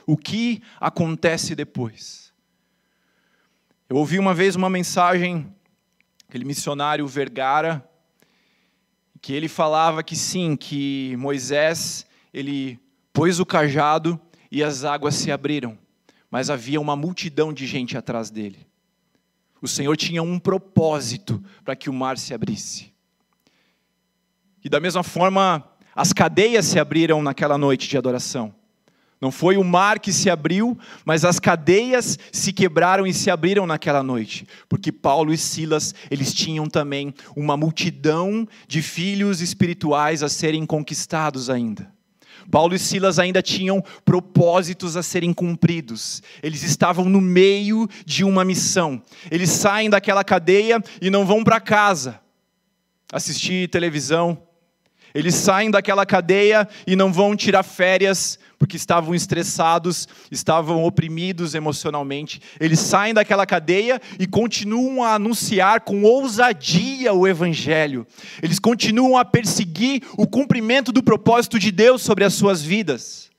O 0.06 0.16
que 0.16 0.62
acontece 0.80 1.54
depois? 1.54 2.32
Eu 3.88 3.96
ouvi 3.96 4.18
uma 4.18 4.34
vez 4.34 4.56
uma 4.56 4.68
mensagem, 4.68 5.54
aquele 6.28 6.44
missionário 6.44 7.06
Vergara, 7.06 7.88
que 9.20 9.32
ele 9.32 9.48
falava 9.48 10.02
que 10.02 10.16
sim, 10.16 10.56
que 10.56 11.16
Moisés, 11.16 12.06
ele 12.32 12.78
pôs 13.12 13.40
o 13.40 13.46
cajado 13.46 14.20
e 14.50 14.62
as 14.62 14.84
águas 14.84 15.14
se 15.14 15.30
abriram, 15.32 15.78
mas 16.30 16.50
havia 16.50 16.80
uma 16.80 16.96
multidão 16.96 17.52
de 17.52 17.66
gente 17.66 17.96
atrás 17.96 18.30
dele. 18.30 18.66
O 19.62 19.68
Senhor 19.68 19.96
tinha 19.96 20.22
um 20.22 20.38
propósito 20.38 21.42
para 21.64 21.74
que 21.74 21.88
o 21.88 21.92
mar 21.92 22.18
se 22.18 22.34
abrisse. 22.34 22.92
E 24.62 24.68
da 24.68 24.78
mesma 24.78 25.02
forma, 25.02 25.66
as 25.94 26.12
cadeias 26.12 26.66
se 26.66 26.78
abriram 26.78 27.22
naquela 27.22 27.56
noite 27.56 27.88
de 27.88 27.96
adoração. 27.96 28.54
Não 29.20 29.30
foi 29.30 29.56
o 29.56 29.64
mar 29.64 29.98
que 29.98 30.12
se 30.12 30.28
abriu, 30.28 30.76
mas 31.04 31.24
as 31.24 31.38
cadeias 31.38 32.18
se 32.30 32.52
quebraram 32.52 33.06
e 33.06 33.14
se 33.14 33.30
abriram 33.30 33.66
naquela 33.66 34.02
noite, 34.02 34.46
porque 34.68 34.92
Paulo 34.92 35.32
e 35.32 35.38
Silas, 35.38 35.94
eles 36.10 36.34
tinham 36.34 36.66
também 36.66 37.14
uma 37.34 37.56
multidão 37.56 38.46
de 38.68 38.82
filhos 38.82 39.40
espirituais 39.40 40.22
a 40.22 40.28
serem 40.28 40.66
conquistados 40.66 41.48
ainda. 41.48 41.92
Paulo 42.50 42.74
e 42.74 42.78
Silas 42.78 43.18
ainda 43.18 43.40
tinham 43.40 43.82
propósitos 44.04 44.96
a 44.96 45.02
serem 45.02 45.32
cumpridos. 45.32 46.22
Eles 46.42 46.62
estavam 46.62 47.06
no 47.06 47.20
meio 47.20 47.88
de 48.04 48.22
uma 48.22 48.44
missão. 48.44 49.00
Eles 49.30 49.48
saem 49.50 49.88
daquela 49.88 50.22
cadeia 50.22 50.82
e 51.00 51.08
não 51.08 51.24
vão 51.24 51.42
para 51.42 51.60
casa 51.60 52.20
assistir 53.12 53.68
televisão. 53.68 54.36
Eles 55.14 55.36
saem 55.36 55.70
daquela 55.70 56.04
cadeia 56.04 56.68
e 56.86 56.96
não 56.96 57.12
vão 57.12 57.36
tirar 57.36 57.62
férias 57.62 58.36
porque 58.58 58.76
estavam 58.76 59.14
estressados, 59.14 60.08
estavam 60.30 60.84
oprimidos 60.84 61.54
emocionalmente. 61.54 62.40
Eles 62.58 62.80
saem 62.80 63.14
daquela 63.14 63.46
cadeia 63.46 64.00
e 64.18 64.26
continuam 64.26 65.04
a 65.04 65.14
anunciar 65.14 65.82
com 65.82 66.02
ousadia 66.02 67.12
o 67.12 67.28
Evangelho. 67.28 68.06
Eles 68.42 68.58
continuam 68.58 69.16
a 69.16 69.24
perseguir 69.24 70.02
o 70.16 70.26
cumprimento 70.26 70.90
do 70.90 71.02
propósito 71.02 71.58
de 71.58 71.70
Deus 71.70 72.02
sobre 72.02 72.24
as 72.24 72.34
suas 72.34 72.62
vidas. 72.62 73.30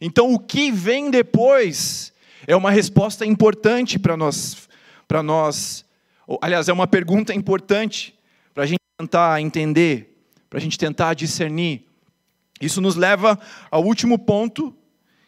Então, 0.00 0.32
o 0.32 0.38
que 0.38 0.70
vem 0.70 1.10
depois 1.10 2.12
é 2.46 2.54
uma 2.54 2.70
resposta 2.70 3.26
importante 3.26 3.98
para 3.98 4.16
nós, 4.16 4.68
para 5.08 5.22
nós. 5.22 5.84
Aliás, 6.40 6.68
é 6.68 6.72
uma 6.72 6.86
pergunta 6.86 7.34
importante 7.34 8.14
para 8.54 8.64
a 8.64 8.66
gente 8.66 8.80
tentar 8.98 9.40
entender, 9.40 10.15
para 10.48 10.58
a 10.58 10.62
gente 10.62 10.78
tentar 10.78 11.14
discernir. 11.14 11.86
Isso 12.60 12.80
nos 12.80 12.96
leva 12.96 13.38
ao 13.70 13.84
último 13.84 14.18
ponto, 14.18 14.74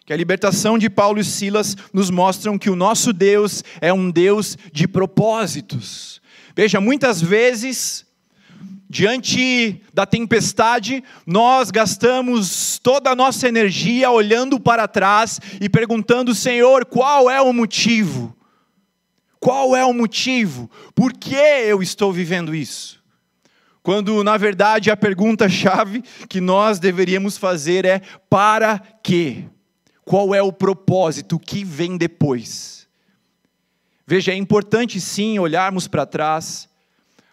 que 0.06 0.12
a 0.12 0.16
libertação 0.16 0.78
de 0.78 0.88
Paulo 0.88 1.20
e 1.20 1.24
Silas 1.24 1.76
nos 1.92 2.08
mostram 2.08 2.58
que 2.58 2.70
o 2.70 2.76
nosso 2.76 3.12
Deus 3.12 3.62
é 3.80 3.92
um 3.92 4.10
Deus 4.10 4.56
de 4.72 4.88
propósitos. 4.88 6.22
Veja, 6.56 6.80
muitas 6.80 7.20
vezes, 7.20 8.06
diante 8.88 9.82
da 9.92 10.06
tempestade, 10.06 11.04
nós 11.26 11.70
gastamos 11.70 12.78
toda 12.82 13.10
a 13.10 13.14
nossa 13.14 13.46
energia 13.46 14.10
olhando 14.10 14.58
para 14.58 14.88
trás 14.88 15.38
e 15.60 15.68
perguntando, 15.68 16.34
Senhor, 16.34 16.86
qual 16.86 17.28
é 17.28 17.42
o 17.42 17.52
motivo? 17.52 18.34
Qual 19.38 19.76
é 19.76 19.84
o 19.84 19.92
motivo? 19.92 20.70
Por 20.94 21.12
que 21.12 21.36
eu 21.36 21.82
estou 21.82 22.12
vivendo 22.12 22.54
isso? 22.54 22.97
Quando, 23.88 24.22
na 24.22 24.36
verdade, 24.36 24.90
a 24.90 24.96
pergunta-chave 24.98 26.04
que 26.28 26.42
nós 26.42 26.78
deveríamos 26.78 27.38
fazer 27.38 27.86
é: 27.86 28.02
para 28.28 28.78
quê? 29.02 29.44
Qual 30.04 30.34
é 30.34 30.42
o 30.42 30.52
propósito? 30.52 31.36
O 31.36 31.38
que 31.38 31.64
vem 31.64 31.96
depois? 31.96 32.86
Veja, 34.06 34.30
é 34.32 34.34
importante 34.34 35.00
sim 35.00 35.38
olharmos 35.38 35.88
para 35.88 36.04
trás, 36.04 36.68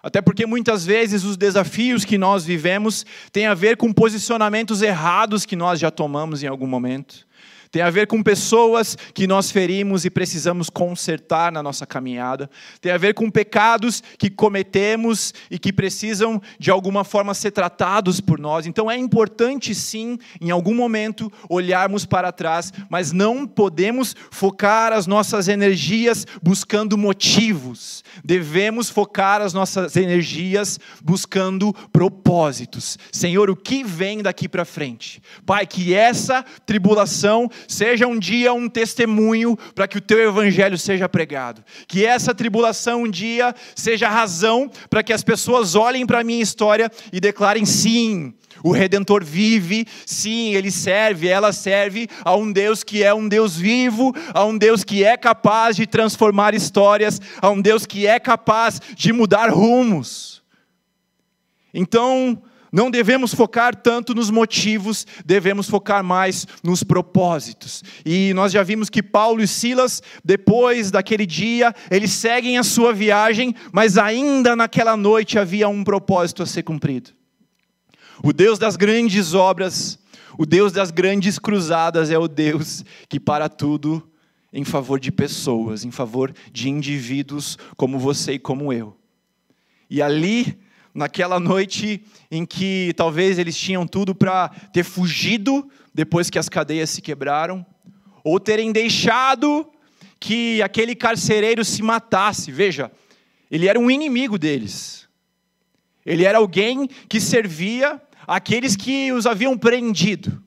até 0.02 0.22
porque 0.22 0.46
muitas 0.46 0.86
vezes 0.86 1.26
os 1.26 1.36
desafios 1.36 2.06
que 2.06 2.18
nós 2.18 2.46
vivemos 2.46 3.06
têm 3.34 3.48
a 3.48 3.54
ver 3.54 3.76
com 3.76 3.92
posicionamentos 3.92 4.82
errados 4.82 5.46
que 5.46 5.58
nós 5.58 5.78
já 5.78 5.92
tomamos 5.92 6.42
em 6.42 6.48
algum 6.48 6.68
momento 6.68 7.28
tem 7.76 7.82
a 7.82 7.90
ver 7.90 8.08
com 8.08 8.24
pessoas 8.24 8.98
que 9.14 9.28
nós 9.28 9.52
ferimos 9.52 10.06
e 10.06 10.10
precisamos 10.10 10.70
consertar 10.70 11.52
na 11.52 11.62
nossa 11.62 11.86
caminhada, 11.86 12.50
tem 12.80 12.90
a 12.90 12.98
ver 12.98 13.14
com 13.14 13.30
pecados 13.30 14.02
que 14.18 14.30
cometemos 14.30 15.34
e 15.52 15.60
que 15.60 15.74
precisam 15.74 16.42
de 16.58 16.72
alguma 16.72 17.04
forma 17.04 17.34
ser 17.34 17.52
tratados 17.52 18.22
por 18.22 18.40
nós. 18.40 18.66
Então 18.66 18.90
é 18.90 18.96
importante 18.96 19.76
sim, 19.76 20.18
em 20.40 20.52
algum 20.52 20.74
momento, 20.74 21.30
olharmos 21.50 22.06
para 22.06 22.32
trás, 22.32 22.72
mas 22.90 23.12
não 23.12 23.46
podemos 23.46 24.16
focar 24.32 24.94
as 24.94 25.06
nossas 25.06 25.50
energias 25.50 26.26
buscando 26.42 26.98
motivos, 26.98 28.06
devemos 28.24 28.90
focar 28.90 29.42
as 29.42 29.54
nossas 29.54 29.98
energias 29.98 30.80
buscando 31.04 31.74
propósitos. 31.92 32.98
Senhor, 33.12 33.50
o 33.50 33.56
que 33.56 33.84
vem 33.84 34.24
daqui 34.24 34.48
para 34.48 34.64
frente? 34.64 35.22
Pai, 35.46 35.68
que 35.68 35.94
essa 35.94 36.42
tribulação 36.66 37.50
seja 37.68 38.08
um 38.08 38.18
dia 38.18 38.54
um 38.54 38.70
testemunho 38.70 39.58
para 39.74 39.88
que 39.88 39.98
o 39.98 40.02
teu 40.02 40.20
evangelho 40.20 40.78
seja 40.78 41.08
pregado. 41.10 41.64
Que 41.88 42.06
essa 42.06 42.34
tribulação 42.34 43.04
um 43.04 43.10
dia 43.10 43.54
seja 43.76 44.10
razão 44.10 44.70
para 44.90 45.04
que 45.04 45.14
as 45.14 45.24
pessoas 45.24 45.76
olhem 45.76 46.06
para 46.06 46.20
a 46.20 46.24
minha 46.24 46.42
história 46.42 46.92
e 47.12 47.20
declarem 47.20 47.66
sim. 47.66 48.34
O 48.64 48.72
Redentor 48.72 49.24
vive, 49.24 49.86
sim, 50.06 50.56
ele 50.56 50.72
serve, 50.72 51.28
ela 51.28 51.52
serve 51.52 52.08
a 52.24 52.36
um 52.36 52.52
Deus 52.52 52.84
que 52.84 53.04
é 53.04 53.14
um 53.14 53.28
Deus 53.28 53.56
vivo, 53.56 54.14
a 54.34 54.44
um 54.46 54.58
Deus 54.58 54.84
que 54.84 55.04
é 55.04 55.18
capaz 55.18 55.76
de 55.76 55.86
transformar 55.86 56.56
histórias, 56.56 57.22
a 57.42 57.50
um 57.50 57.62
Deus 57.62 57.86
que 57.86 58.08
é 58.08 58.20
capaz 58.20 58.82
de 58.96 59.12
mudar 59.12 59.50
rumos. 59.50 60.42
Então, 61.74 62.42
não 62.76 62.92
devemos 62.92 63.34
focar 63.34 63.74
tanto 63.74 64.14
nos 64.14 64.30
motivos, 64.30 65.08
devemos 65.26 65.70
focar 65.70 66.04
mais 66.04 66.46
nos 66.62 66.84
propósitos. 66.84 67.82
E 68.06 68.34
nós 68.34 68.52
já 68.52 68.64
vimos 68.64 68.90
que 68.90 69.02
Paulo 69.02 69.42
e 69.42 69.48
Silas, 69.48 70.04
depois 70.26 70.92
daquele 70.92 71.26
dia, 71.26 71.74
eles 71.90 72.12
seguem 72.12 72.58
a 72.58 72.64
sua 72.64 72.92
viagem, 72.92 73.56
mas 73.72 73.98
ainda 73.98 74.58
naquela 74.58 74.98
noite 74.98 75.40
havia 75.40 75.70
um 75.70 75.86
propósito 75.86 76.44
a 76.44 76.46
ser 76.46 76.64
cumprido. 76.64 77.12
O 78.22 78.34
Deus 78.34 78.60
das 78.60 78.76
grandes 78.76 79.34
obras, 79.34 79.98
o 80.38 80.46
Deus 80.46 80.74
das 80.74 80.92
grandes 80.92 81.40
cruzadas 81.40 82.12
é 82.12 82.18
o 82.18 82.28
Deus 82.28 82.84
que 83.08 83.22
para 83.22 83.48
tudo 83.48 84.06
em 84.52 84.66
favor 84.66 85.00
de 85.00 85.14
pessoas, 85.14 85.86
em 85.86 85.92
favor 85.92 86.34
de 86.52 86.70
indivíduos 86.70 87.58
como 87.78 87.98
você 87.98 88.34
e 88.34 88.40
como 88.40 88.74
eu. 88.74 88.98
E 89.90 90.02
ali 90.02 90.60
naquela 90.96 91.40
noite 91.40 92.02
em 92.32 92.46
que 92.46 92.94
talvez 92.96 93.38
eles 93.38 93.58
tinham 93.58 93.86
tudo 93.86 94.16
para 94.16 94.48
ter 94.72 94.86
fugido 94.86 95.70
depois 95.94 96.30
que 96.30 96.40
as 96.40 96.48
cadeias 96.48 96.90
se 96.90 97.02
quebraram, 97.02 97.66
ou 98.24 98.40
terem 98.40 98.72
deixado 98.72 99.70
que 100.20 100.62
aquele 100.62 100.96
carcereiro 100.96 101.64
se 101.64 101.84
matasse. 101.84 102.52
Veja, 102.52 102.92
ele 103.52 103.68
era 103.68 103.80
um 103.80 103.92
inimigo 103.92 104.40
deles. 104.40 105.08
Ele 106.06 106.24
era 106.24 106.38
alguém 106.38 106.88
que 107.10 107.20
servia 107.20 108.02
aqueles 108.26 108.76
que 108.76 109.12
os 109.12 109.26
haviam 109.26 109.58
prendido. 109.58 110.42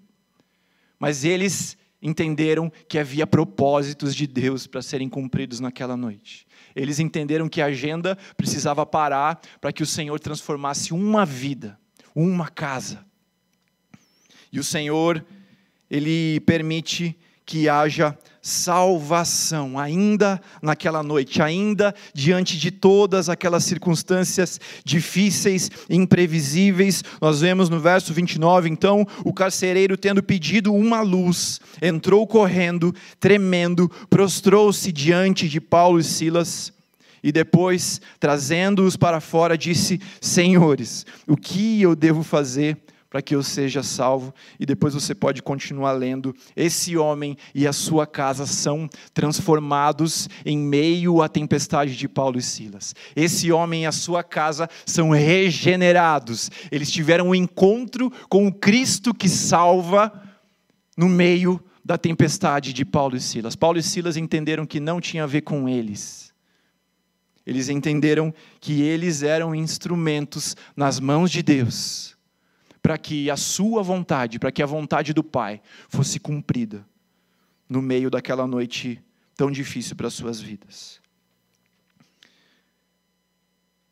Mas 0.99 1.25
eles 1.25 1.77
entenderam 2.01 2.73
que 2.89 2.99
havia 2.99 3.27
propósitos 3.27 4.15
de 4.15 4.27
Deus 4.27 4.67
para 4.67 4.83
serem 4.83 5.09
cumpridos 5.09 5.61
naquela 5.61 5.97
noite. 5.97 6.48
Eles 6.79 7.01
entenderam 7.01 7.49
que 7.49 7.61
a 7.61 7.67
agenda 7.67 8.17
precisava 8.37 8.87
parar 8.87 9.41
para 9.61 9.73
que 9.73 9.83
o 9.83 9.87
Senhor 9.87 10.19
transformasse 10.21 10.95
uma 10.95 11.27
vida, 11.27 11.79
uma 12.15 12.49
casa. 12.49 13.05
E 14.53 14.61
o 14.61 14.65
Senhor, 14.65 15.25
Ele 15.91 16.39
permite 16.41 17.19
que 17.49 17.67
haja 17.67 18.15
salvação, 18.43 19.79
ainda 19.79 20.39
naquela 20.61 21.03
noite, 21.03 21.41
ainda 21.41 21.95
diante 22.13 22.59
de 22.59 22.71
todas 22.71 23.31
aquelas 23.31 23.65
circunstâncias 23.65 24.61
difíceis, 24.85 25.71
imprevisíveis. 25.89 27.03
Nós 27.23 27.41
vemos 27.41 27.71
no 27.71 27.81
verso 27.81 28.13
29, 28.13 28.69
então, 28.69 29.07
o 29.25 29.33
carcereiro, 29.33 29.97
tendo 29.97 30.23
pedido 30.23 30.75
uma 30.75 31.01
luz, 31.01 31.59
entrou 31.81 32.27
correndo, 32.27 32.95
tremendo, 33.19 33.91
prostrou-se 34.11 34.93
diante 34.93 35.49
de 35.49 35.59
Paulo 35.59 35.99
e 35.99 36.05
Silas. 36.05 36.71
E 37.23 37.33
depois, 37.33 37.99
trazendo-os 38.21 38.95
para 38.95 39.23
fora, 39.23 39.57
disse: 39.57 39.99
Senhores, 40.21 41.07
o 41.27 41.35
que 41.35 41.81
eu 41.81 41.97
devo 41.97 42.23
fazer 42.23 42.77
para 43.11 43.23
que 43.23 43.35
eu 43.35 43.43
seja 43.43 43.83
salvo, 43.83 44.35
e 44.61 44.67
depois 44.67 44.93
você 44.93 45.15
pode 45.15 45.43
continuar 45.43 45.93
lendo. 45.93 46.35
Esse 46.55 46.97
homem 46.97 47.37
e 47.55 47.67
a 47.67 47.73
sua 47.73 48.07
casa 48.07 48.45
são 48.45 48.89
transformados 49.15 50.29
em 50.45 50.59
meio 50.59 51.23
à 51.23 51.29
tempestade 51.29 51.97
de 51.97 52.07
Paulo 52.07 52.39
e 52.39 52.43
Silas. 52.43 52.95
Esse 53.17 53.51
homem 53.51 53.85
e 53.85 53.87
a 53.87 53.93
sua 53.93 54.23
casa 54.23 54.69
são 54.85 55.11
regenerados. 55.11 56.51
Eles 56.71 56.91
tiveram 56.91 57.29
um 57.29 57.35
encontro 57.35 58.13
com 58.29 58.47
o 58.47 58.53
Cristo 58.53 59.15
que 59.15 59.29
salva 59.29 60.13
no 60.97 61.09
meio 61.09 61.59
da 61.83 61.97
tempestade 61.97 62.75
de 62.75 62.85
Paulo 62.85 63.17
e 63.17 63.21
Silas. 63.21 63.57
Paulo 63.57 63.79
e 63.79 63.83
Silas 63.83 64.19
entenderam 64.19 64.67
que 64.67 64.81
não 64.81 65.01
tinha 65.01 65.25
a 65.25 65.27
ver 65.27 65.41
com 65.41 65.67
eles. 65.67 66.35
Eles 67.47 67.71
entenderam 67.71 68.35
que 68.61 68.83
eles 68.83 69.23
eram 69.23 69.55
instrumentos 69.55 70.55
nas 70.77 71.01
mãos 71.01 71.31
de 71.31 71.43
Deus 71.43 72.18
para 72.89 72.97
que 72.97 73.29
a 73.29 73.37
sua 73.37 73.83
vontade, 73.83 74.39
para 74.39 74.51
que 74.51 74.63
a 74.63 74.67
vontade 74.67 75.13
do 75.13 75.23
Pai 75.23 75.61
fosse 75.91 76.19
cumprida 76.19 76.87
no 77.69 77.83
meio 77.83 78.09
daquela 78.09 78.47
noite 78.47 78.99
tão 79.37 79.51
difícil 79.51 79.95
para 79.95 80.07
as 80.07 80.15
suas 80.15 80.41
vidas. 80.41 80.99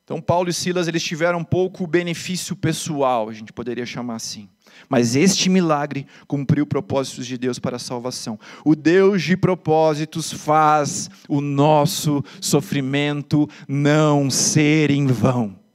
Então, 0.02 0.18
Paulo 0.18 0.48
e 0.48 0.52
Silas 0.54 0.88
eles 0.88 1.02
tiveram 1.02 1.44
pouco 1.44 1.86
benefício 1.86 2.56
pessoal, 2.56 3.28
a 3.28 3.34
gente 3.34 3.52
poderia 3.52 3.84
chamar 3.84 4.14
assim. 4.14 4.48
Mas 4.88 5.14
este 5.14 5.50
milagre 5.50 6.06
cumpriu 6.26 6.66
propósitos 6.66 7.26
de 7.26 7.36
Deus 7.36 7.58
para 7.58 7.76
a 7.76 7.78
salvação. 7.78 8.40
O 8.64 8.74
Deus 8.74 9.22
de 9.22 9.36
propósitos 9.36 10.32
faz 10.32 11.10
o 11.28 11.42
nosso 11.42 12.24
sofrimento 12.40 13.46
não 13.68 14.30
ser 14.30 14.90
em 14.90 15.06
vão. 15.06 15.65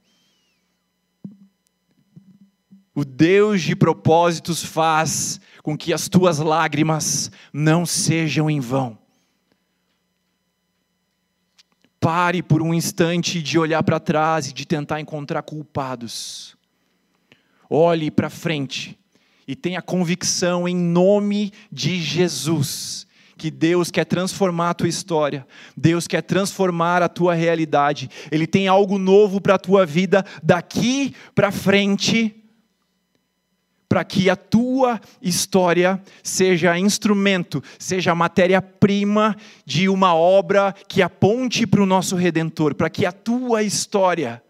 O 2.94 3.04
Deus 3.04 3.62
de 3.62 3.74
propósitos 3.74 4.62
faz 4.62 5.40
com 5.62 5.76
que 5.76 5.92
as 5.92 6.08
tuas 6.08 6.38
lágrimas 6.38 7.30
não 7.52 7.86
sejam 7.86 8.50
em 8.50 8.60
vão. 8.60 8.98
Pare 11.98 12.42
por 12.42 12.60
um 12.60 12.74
instante 12.74 13.40
de 13.40 13.58
olhar 13.58 13.82
para 13.82 14.00
trás 14.00 14.48
e 14.48 14.52
de 14.52 14.66
tentar 14.66 15.00
encontrar 15.00 15.42
culpados. 15.42 16.56
Olhe 17.70 18.10
para 18.10 18.28
frente 18.28 18.98
e 19.46 19.56
tenha 19.56 19.80
convicção 19.80 20.68
em 20.68 20.76
nome 20.76 21.52
de 21.70 22.00
Jesus 22.00 23.06
que 23.38 23.50
Deus 23.50 23.90
quer 23.90 24.04
transformar 24.04 24.70
a 24.70 24.74
tua 24.74 24.88
história, 24.88 25.44
Deus 25.76 26.06
quer 26.06 26.22
transformar 26.22 27.02
a 27.02 27.08
tua 27.08 27.34
realidade. 27.34 28.08
Ele 28.30 28.46
tem 28.46 28.68
algo 28.68 28.98
novo 28.98 29.40
para 29.40 29.56
a 29.56 29.58
tua 29.58 29.84
vida 29.84 30.24
daqui 30.40 31.12
para 31.34 31.50
frente 31.50 32.41
para 33.92 34.04
que 34.04 34.30
a 34.30 34.36
tua 34.36 34.98
história 35.20 36.00
seja 36.22 36.78
instrumento, 36.78 37.62
seja 37.78 38.14
matéria-prima 38.14 39.36
de 39.66 39.86
uma 39.86 40.14
obra 40.14 40.74
que 40.88 41.02
aponte 41.02 41.66
para 41.66 41.82
o 41.82 41.84
nosso 41.84 42.16
redentor, 42.16 42.74
para 42.74 42.88
que 42.88 43.04
a 43.04 43.12
tua 43.12 43.62
história 43.62 44.42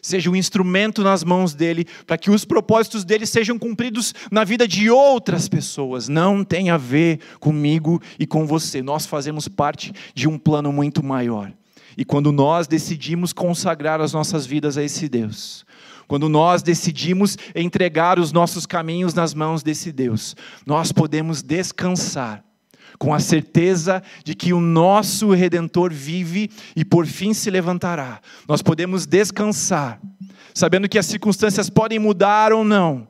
seja 0.00 0.30
um 0.30 0.36
instrumento 0.36 1.02
nas 1.02 1.24
mãos 1.24 1.54
dele, 1.54 1.88
para 2.06 2.16
que 2.16 2.30
os 2.30 2.44
propósitos 2.44 3.04
dele 3.04 3.26
sejam 3.26 3.58
cumpridos 3.58 4.14
na 4.30 4.44
vida 4.44 4.68
de 4.68 4.88
outras 4.88 5.48
pessoas. 5.48 6.08
Não 6.08 6.44
tem 6.44 6.70
a 6.70 6.76
ver 6.76 7.18
comigo 7.40 8.00
e 8.16 8.28
com 8.28 8.46
você. 8.46 8.80
Nós 8.80 9.06
fazemos 9.06 9.48
parte 9.48 9.92
de 10.14 10.28
um 10.28 10.38
plano 10.38 10.72
muito 10.72 11.04
maior. 11.04 11.52
E 11.96 12.04
quando 12.04 12.30
nós 12.30 12.68
decidimos 12.68 13.32
consagrar 13.32 14.00
as 14.00 14.12
nossas 14.12 14.46
vidas 14.46 14.78
a 14.78 14.84
esse 14.84 15.08
Deus, 15.08 15.66
quando 16.08 16.26
nós 16.28 16.62
decidimos 16.62 17.36
entregar 17.54 18.18
os 18.18 18.32
nossos 18.32 18.64
caminhos 18.64 19.12
nas 19.12 19.34
mãos 19.34 19.62
desse 19.62 19.92
Deus, 19.92 20.34
nós 20.66 20.90
podemos 20.90 21.42
descansar 21.42 22.42
com 22.98 23.12
a 23.12 23.20
certeza 23.20 24.02
de 24.24 24.34
que 24.34 24.54
o 24.54 24.60
nosso 24.60 25.30
redentor 25.32 25.92
vive 25.92 26.50
e 26.74 26.84
por 26.84 27.06
fim 27.06 27.34
se 27.34 27.50
levantará. 27.50 28.20
Nós 28.48 28.62
podemos 28.62 29.06
descansar, 29.06 30.00
sabendo 30.54 30.88
que 30.88 30.98
as 30.98 31.06
circunstâncias 31.06 31.68
podem 31.68 31.98
mudar 31.98 32.54
ou 32.54 32.64
não, 32.64 33.06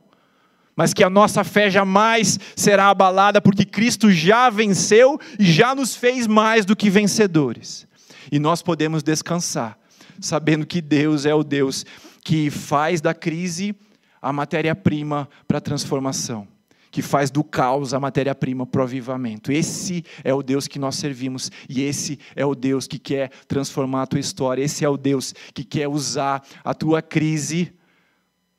mas 0.75 0.93
que 0.93 1.03
a 1.03 1.09
nossa 1.09 1.43
fé 1.43 1.69
jamais 1.69 2.37
será 2.55 2.89
abalada, 2.89 3.41
porque 3.41 3.65
Cristo 3.65 4.11
já 4.11 4.49
venceu 4.49 5.19
e 5.39 5.49
já 5.49 5.73
nos 5.73 5.95
fez 5.95 6.27
mais 6.27 6.65
do 6.65 6.75
que 6.75 6.89
vencedores. 6.89 7.87
E 8.29 8.39
nós 8.39 8.61
podemos 8.61 9.01
descansar, 9.01 9.77
sabendo 10.19 10.65
que 10.65 10.81
Deus 10.81 11.25
é 11.25 11.33
o 11.33 11.43
Deus 11.43 11.85
que 12.23 12.49
faz 12.49 13.01
da 13.01 13.13
crise 13.13 13.75
a 14.21 14.33
matéria-prima 14.33 15.29
para 15.47 15.59
a 15.59 15.61
transformação, 15.61 16.47
que 16.91 17.01
faz 17.01 17.31
do 17.31 17.43
caos 17.43 17.93
a 17.93 17.99
matéria-prima 17.99 18.65
para 18.65 18.81
o 18.81 18.83
avivamento. 18.83 19.51
Esse 19.51 20.03
é 20.23 20.33
o 20.33 20.43
Deus 20.43 20.67
que 20.67 20.79
nós 20.79 20.95
servimos 20.95 21.51
e 21.67 21.81
esse 21.81 22.19
é 22.35 22.45
o 22.45 22.55
Deus 22.55 22.87
que 22.87 22.99
quer 22.99 23.29
transformar 23.47 24.03
a 24.03 24.07
tua 24.07 24.19
história. 24.19 24.63
Esse 24.63 24.83
é 24.83 24.89
o 24.89 24.97
Deus 24.97 25.33
que 25.53 25.63
quer 25.63 25.87
usar 25.87 26.43
a 26.63 26.73
tua 26.73 27.01
crise 27.01 27.73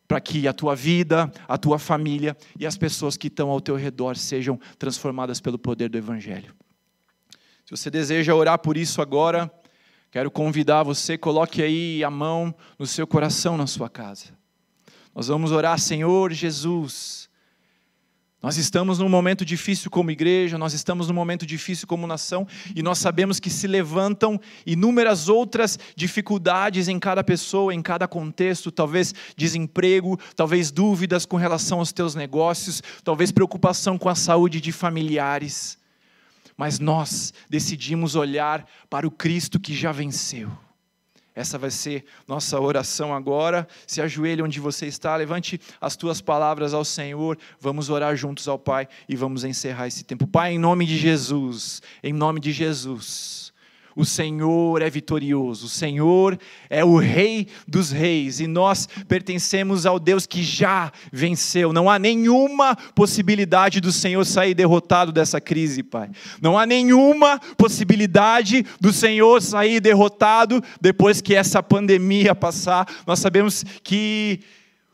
para 0.08 0.20
que 0.20 0.48
a 0.48 0.52
tua 0.52 0.74
vida, 0.74 1.30
a 1.46 1.56
tua 1.56 1.78
família 1.78 2.36
e 2.58 2.66
as 2.66 2.76
pessoas 2.76 3.16
que 3.16 3.28
estão 3.28 3.48
ao 3.48 3.60
teu 3.60 3.76
redor 3.76 4.16
sejam 4.16 4.58
transformadas 4.76 5.40
pelo 5.40 5.58
poder 5.58 5.88
do 5.88 5.98
Evangelho. 5.98 6.52
Se 7.64 7.70
você 7.70 7.88
deseja 7.88 8.34
orar 8.34 8.58
por 8.58 8.76
isso 8.76 9.00
agora, 9.00 9.48
Quero 10.10 10.28
convidar 10.28 10.82
você, 10.82 11.16
coloque 11.16 11.62
aí 11.62 12.02
a 12.02 12.10
mão 12.10 12.52
no 12.76 12.84
seu 12.84 13.06
coração 13.06 13.56
na 13.56 13.68
sua 13.68 13.88
casa. 13.88 14.36
Nós 15.14 15.28
vamos 15.28 15.52
orar, 15.52 15.78
Senhor 15.78 16.32
Jesus. 16.32 17.30
Nós 18.42 18.56
estamos 18.56 18.98
num 18.98 19.08
momento 19.08 19.44
difícil 19.44 19.88
como 19.90 20.10
igreja, 20.10 20.58
nós 20.58 20.72
estamos 20.72 21.06
num 21.06 21.14
momento 21.14 21.46
difícil 21.46 21.86
como 21.86 22.06
nação, 22.06 22.48
e 22.74 22.82
nós 22.82 22.98
sabemos 22.98 23.38
que 23.38 23.50
se 23.50 23.66
levantam 23.66 24.40
inúmeras 24.66 25.28
outras 25.28 25.78
dificuldades 25.94 26.88
em 26.88 26.98
cada 26.98 27.22
pessoa, 27.22 27.74
em 27.74 27.82
cada 27.82 28.08
contexto, 28.08 28.72
talvez 28.72 29.14
desemprego, 29.36 30.18
talvez 30.34 30.72
dúvidas 30.72 31.26
com 31.26 31.36
relação 31.36 31.80
aos 31.80 31.92
teus 31.92 32.14
negócios, 32.14 32.82
talvez 33.04 33.30
preocupação 33.30 33.98
com 33.98 34.08
a 34.08 34.14
saúde 34.14 34.60
de 34.60 34.72
familiares 34.72 35.79
mas 36.60 36.78
nós 36.78 37.32
decidimos 37.48 38.16
olhar 38.16 38.66
para 38.90 39.08
o 39.08 39.10
Cristo 39.10 39.58
que 39.58 39.74
já 39.74 39.92
venceu. 39.92 40.50
Essa 41.34 41.56
vai 41.56 41.70
ser 41.70 42.04
nossa 42.28 42.60
oração 42.60 43.14
agora. 43.14 43.66
Se 43.86 44.02
ajoelhe 44.02 44.42
onde 44.42 44.60
você 44.60 44.84
está, 44.84 45.16
levante 45.16 45.58
as 45.80 45.96
tuas 45.96 46.20
palavras 46.20 46.74
ao 46.74 46.84
Senhor. 46.84 47.38
Vamos 47.58 47.88
orar 47.88 48.14
juntos 48.14 48.46
ao 48.46 48.58
Pai 48.58 48.86
e 49.08 49.16
vamos 49.16 49.42
encerrar 49.42 49.86
esse 49.86 50.04
tempo. 50.04 50.26
Pai, 50.26 50.52
em 50.52 50.58
nome 50.58 50.84
de 50.84 50.98
Jesus, 50.98 51.80
em 52.02 52.12
nome 52.12 52.40
de 52.40 52.52
Jesus. 52.52 53.49
O 54.00 54.04
Senhor 54.06 54.80
é 54.80 54.88
vitorioso, 54.88 55.66
o 55.66 55.68
Senhor 55.68 56.38
é 56.70 56.82
o 56.82 56.96
Rei 56.96 57.48
dos 57.68 57.90
Reis 57.90 58.40
e 58.40 58.46
nós 58.46 58.88
pertencemos 59.06 59.84
ao 59.84 60.00
Deus 60.00 60.24
que 60.24 60.42
já 60.42 60.90
venceu. 61.12 61.70
Não 61.70 61.90
há 61.90 61.98
nenhuma 61.98 62.74
possibilidade 62.94 63.78
do 63.78 63.92
Senhor 63.92 64.24
sair 64.24 64.54
derrotado 64.54 65.12
dessa 65.12 65.38
crise, 65.38 65.82
Pai. 65.82 66.08
Não 66.40 66.58
há 66.58 66.64
nenhuma 66.64 67.38
possibilidade 67.58 68.64
do 68.80 68.90
Senhor 68.90 69.42
sair 69.42 69.80
derrotado 69.80 70.64
depois 70.80 71.20
que 71.20 71.34
essa 71.34 71.62
pandemia 71.62 72.34
passar. 72.34 72.88
Nós 73.06 73.18
sabemos 73.18 73.66
que 73.84 74.40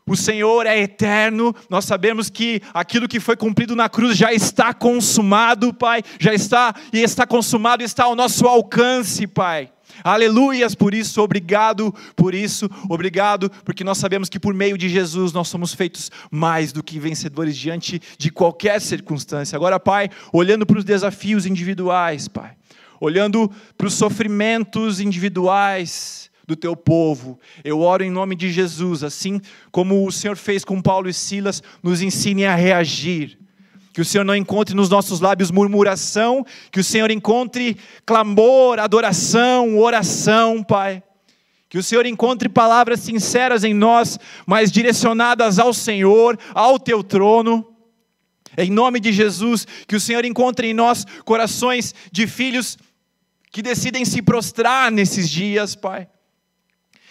o 0.07 0.15
Senhor 0.15 0.65
é 0.65 0.79
eterno, 0.79 1.53
nós 1.69 1.85
sabemos 1.85 2.29
que 2.29 2.61
aquilo 2.73 3.07
que 3.07 3.19
foi 3.19 3.35
cumprido 3.35 3.75
na 3.75 3.89
cruz 3.89 4.17
já 4.17 4.33
está 4.33 4.73
consumado, 4.73 5.73
Pai, 5.73 6.01
já 6.19 6.33
está 6.33 6.73
e 6.93 6.99
está 6.99 7.27
consumado, 7.27 7.83
está 7.83 8.05
ao 8.05 8.15
nosso 8.15 8.47
alcance, 8.47 9.27
Pai. 9.27 9.69
Aleluias 10.03 10.75
por 10.75 10.93
isso, 10.93 11.21
obrigado 11.21 11.93
por 12.15 12.33
isso, 12.33 12.69
obrigado, 12.89 13.49
porque 13.65 13.83
nós 13.83 13.97
sabemos 13.97 14.29
que 14.29 14.39
por 14.39 14.53
meio 14.53 14.77
de 14.77 14.89
Jesus 14.89 15.33
nós 15.33 15.47
somos 15.47 15.73
feitos 15.73 16.11
mais 16.29 16.71
do 16.71 16.83
que 16.83 16.99
vencedores 16.99 17.57
diante 17.57 18.01
de 18.17 18.29
qualquer 18.29 18.79
circunstância. 18.79 19.55
Agora, 19.55 19.79
Pai, 19.79 20.09
olhando 20.31 20.65
para 20.65 20.77
os 20.77 20.85
desafios 20.85 21.45
individuais, 21.45 22.27
Pai, 22.27 22.51
olhando 22.99 23.51
para 23.77 23.87
os 23.87 23.93
sofrimentos 23.93 24.99
individuais, 24.99 26.26
do 26.47 26.55
teu 26.55 26.75
povo. 26.75 27.37
Eu 27.63 27.81
oro 27.81 28.03
em 28.03 28.09
nome 28.09 28.33
de 28.33 28.49
Jesus, 28.49 29.03
assim 29.03 29.41
como 29.69 30.07
o 30.07 30.11
Senhor 30.11 30.37
fez 30.37 30.63
com 30.63 30.81
Paulo 30.81 31.09
e 31.09 31.13
Silas, 31.13 31.61
nos 31.83 32.01
ensine 32.01 32.45
a 32.45 32.55
reagir. 32.55 33.37
Que 33.93 33.99
o 33.99 34.05
Senhor 34.05 34.23
não 34.23 34.35
encontre 34.35 34.73
nos 34.73 34.89
nossos 34.89 35.19
lábios 35.19 35.51
murmuração, 35.51 36.45
que 36.71 36.79
o 36.79 36.83
Senhor 36.83 37.11
encontre 37.11 37.75
clamor, 38.05 38.79
adoração, 38.79 39.77
oração, 39.77 40.63
Pai. 40.63 41.03
Que 41.67 41.77
o 41.77 41.83
Senhor 41.83 42.05
encontre 42.05 42.47
palavras 42.47 43.01
sinceras 43.01 43.65
em 43.65 43.73
nós, 43.73 44.17
mas 44.45 44.71
direcionadas 44.71 45.59
ao 45.59 45.73
Senhor, 45.73 46.39
ao 46.53 46.79
teu 46.79 47.03
trono. 47.03 47.73
Em 48.57 48.71
nome 48.71 49.01
de 49.01 49.11
Jesus, 49.11 49.67
que 49.85 49.95
o 49.95 49.99
Senhor 49.99 50.23
encontre 50.23 50.67
em 50.67 50.73
nós 50.73 51.05
corações 51.25 51.93
de 52.09 52.25
filhos 52.25 52.77
que 53.51 53.61
decidem 53.61 54.05
se 54.05 54.21
prostrar 54.21 54.89
nesses 54.91 55.29
dias, 55.29 55.75
Pai 55.75 56.07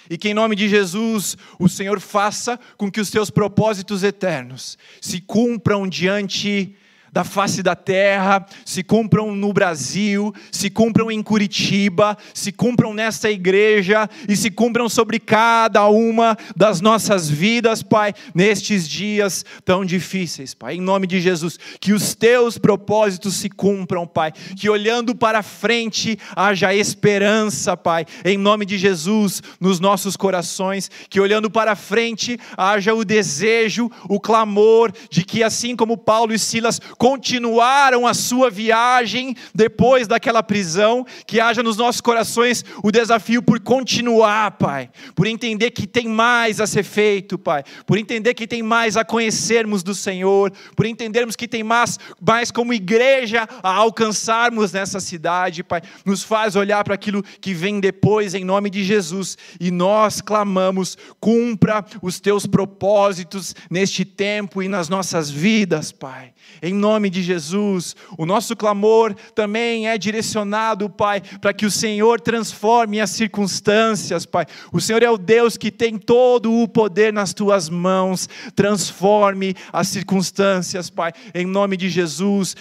E 0.08 0.16
que 0.16 0.28
em 0.28 0.34
nome 0.34 0.56
de 0.56 0.68
Jesus 0.68 1.36
o 1.58 1.68
Senhor 1.68 2.00
faça 2.00 2.58
com 2.76 2.90
que 2.90 3.00
os 3.00 3.10
teus 3.10 3.30
propósitos 3.30 4.02
eternos 4.02 4.78
se 5.00 5.20
cumpram 5.20 5.88
diante 5.88 6.76
da 7.16 7.24
face 7.24 7.62
da 7.62 7.74
terra, 7.74 8.44
se 8.62 8.82
cumpram 8.82 9.34
no 9.34 9.50
Brasil, 9.50 10.34
se 10.52 10.68
cumpram 10.68 11.10
em 11.10 11.22
Curitiba, 11.22 12.14
se 12.34 12.52
cumpram 12.52 12.92
nesta 12.92 13.30
igreja 13.30 14.06
e 14.28 14.36
se 14.36 14.50
cumpram 14.50 14.86
sobre 14.86 15.18
cada 15.18 15.88
uma 15.88 16.36
das 16.54 16.82
nossas 16.82 17.26
vidas, 17.26 17.82
Pai, 17.82 18.12
nestes 18.34 18.86
dias 18.86 19.46
tão 19.64 19.82
difíceis, 19.82 20.52
Pai. 20.52 20.74
Em 20.74 20.80
nome 20.82 21.06
de 21.06 21.18
Jesus, 21.18 21.58
que 21.80 21.94
os 21.94 22.14
teus 22.14 22.58
propósitos 22.58 23.36
se 23.36 23.48
cumpram, 23.48 24.06
Pai. 24.06 24.30
Que 24.54 24.68
olhando 24.68 25.14
para 25.14 25.42
frente 25.42 26.18
haja 26.36 26.74
esperança, 26.74 27.78
Pai. 27.78 28.04
Em 28.26 28.36
nome 28.36 28.66
de 28.66 28.76
Jesus, 28.76 29.42
nos 29.58 29.80
nossos 29.80 30.18
corações, 30.18 30.90
que 31.08 31.18
olhando 31.18 31.50
para 31.50 31.74
frente 31.74 32.38
haja 32.58 32.92
o 32.92 33.06
desejo, 33.06 33.90
o 34.06 34.20
clamor 34.20 34.92
de 35.08 35.24
que 35.24 35.42
assim 35.42 35.74
como 35.74 35.96
Paulo 35.96 36.34
e 36.34 36.38
Silas 36.38 36.78
continuaram 37.06 38.04
a 38.04 38.12
sua 38.12 38.50
viagem 38.50 39.36
depois 39.54 40.08
daquela 40.08 40.42
prisão, 40.42 41.06
que 41.24 41.38
haja 41.38 41.62
nos 41.62 41.76
nossos 41.76 42.00
corações 42.00 42.64
o 42.82 42.90
desafio 42.90 43.40
por 43.40 43.60
continuar, 43.60 44.50
Pai, 44.50 44.90
por 45.14 45.28
entender 45.28 45.70
que 45.70 45.86
tem 45.86 46.08
mais 46.08 46.60
a 46.60 46.66
ser 46.66 46.82
feito, 46.82 47.38
Pai, 47.38 47.62
por 47.86 47.96
entender 47.96 48.34
que 48.34 48.44
tem 48.44 48.60
mais 48.60 48.96
a 48.96 49.04
conhecermos 49.04 49.84
do 49.84 49.94
Senhor, 49.94 50.52
por 50.74 50.84
entendermos 50.84 51.36
que 51.36 51.46
tem 51.46 51.62
mais, 51.62 51.96
mais 52.20 52.50
como 52.50 52.74
igreja 52.74 53.48
a 53.62 53.72
alcançarmos 53.72 54.72
nessa 54.72 54.98
cidade, 54.98 55.62
Pai, 55.62 55.82
nos 56.04 56.24
faz 56.24 56.56
olhar 56.56 56.82
para 56.82 56.96
aquilo 56.96 57.22
que 57.40 57.54
vem 57.54 57.78
depois, 57.78 58.34
em 58.34 58.44
nome 58.44 58.68
de 58.68 58.82
Jesus, 58.82 59.38
e 59.60 59.70
nós 59.70 60.20
clamamos, 60.20 60.98
cumpra 61.20 61.84
os 62.02 62.18
teus 62.18 62.46
propósitos 62.46 63.54
neste 63.70 64.04
tempo 64.04 64.60
e 64.60 64.66
nas 64.66 64.88
nossas 64.88 65.30
vidas, 65.30 65.92
Pai, 65.92 66.32
em 66.60 66.74
nome 66.74 66.95
nome 66.96 67.10
de 67.10 67.22
Jesus. 67.22 67.94
O 68.16 68.24
nosso 68.24 68.56
clamor 68.56 69.14
também 69.34 69.86
é 69.86 69.98
direcionado, 69.98 70.88
Pai, 70.88 71.20
para 71.42 71.52
que 71.52 71.66
o 71.66 71.70
Senhor 71.70 72.18
transforme 72.18 73.00
as 73.00 73.10
circunstâncias, 73.10 74.24
Pai. 74.24 74.46
O 74.72 74.80
Senhor 74.80 75.02
é 75.02 75.10
o 75.10 75.18
Deus 75.18 75.58
que 75.58 75.70
tem 75.70 75.98
todo 75.98 76.50
o 76.50 76.66
poder 76.66 77.12
nas 77.12 77.34
tuas 77.34 77.68
mãos. 77.68 78.26
Transforme 78.54 79.54
as 79.70 79.88
circunstâncias, 79.88 80.88
Pai, 80.88 81.12
em 81.34 81.44
nome 81.44 81.76
de 81.76 81.90
Jesus. 81.90 82.56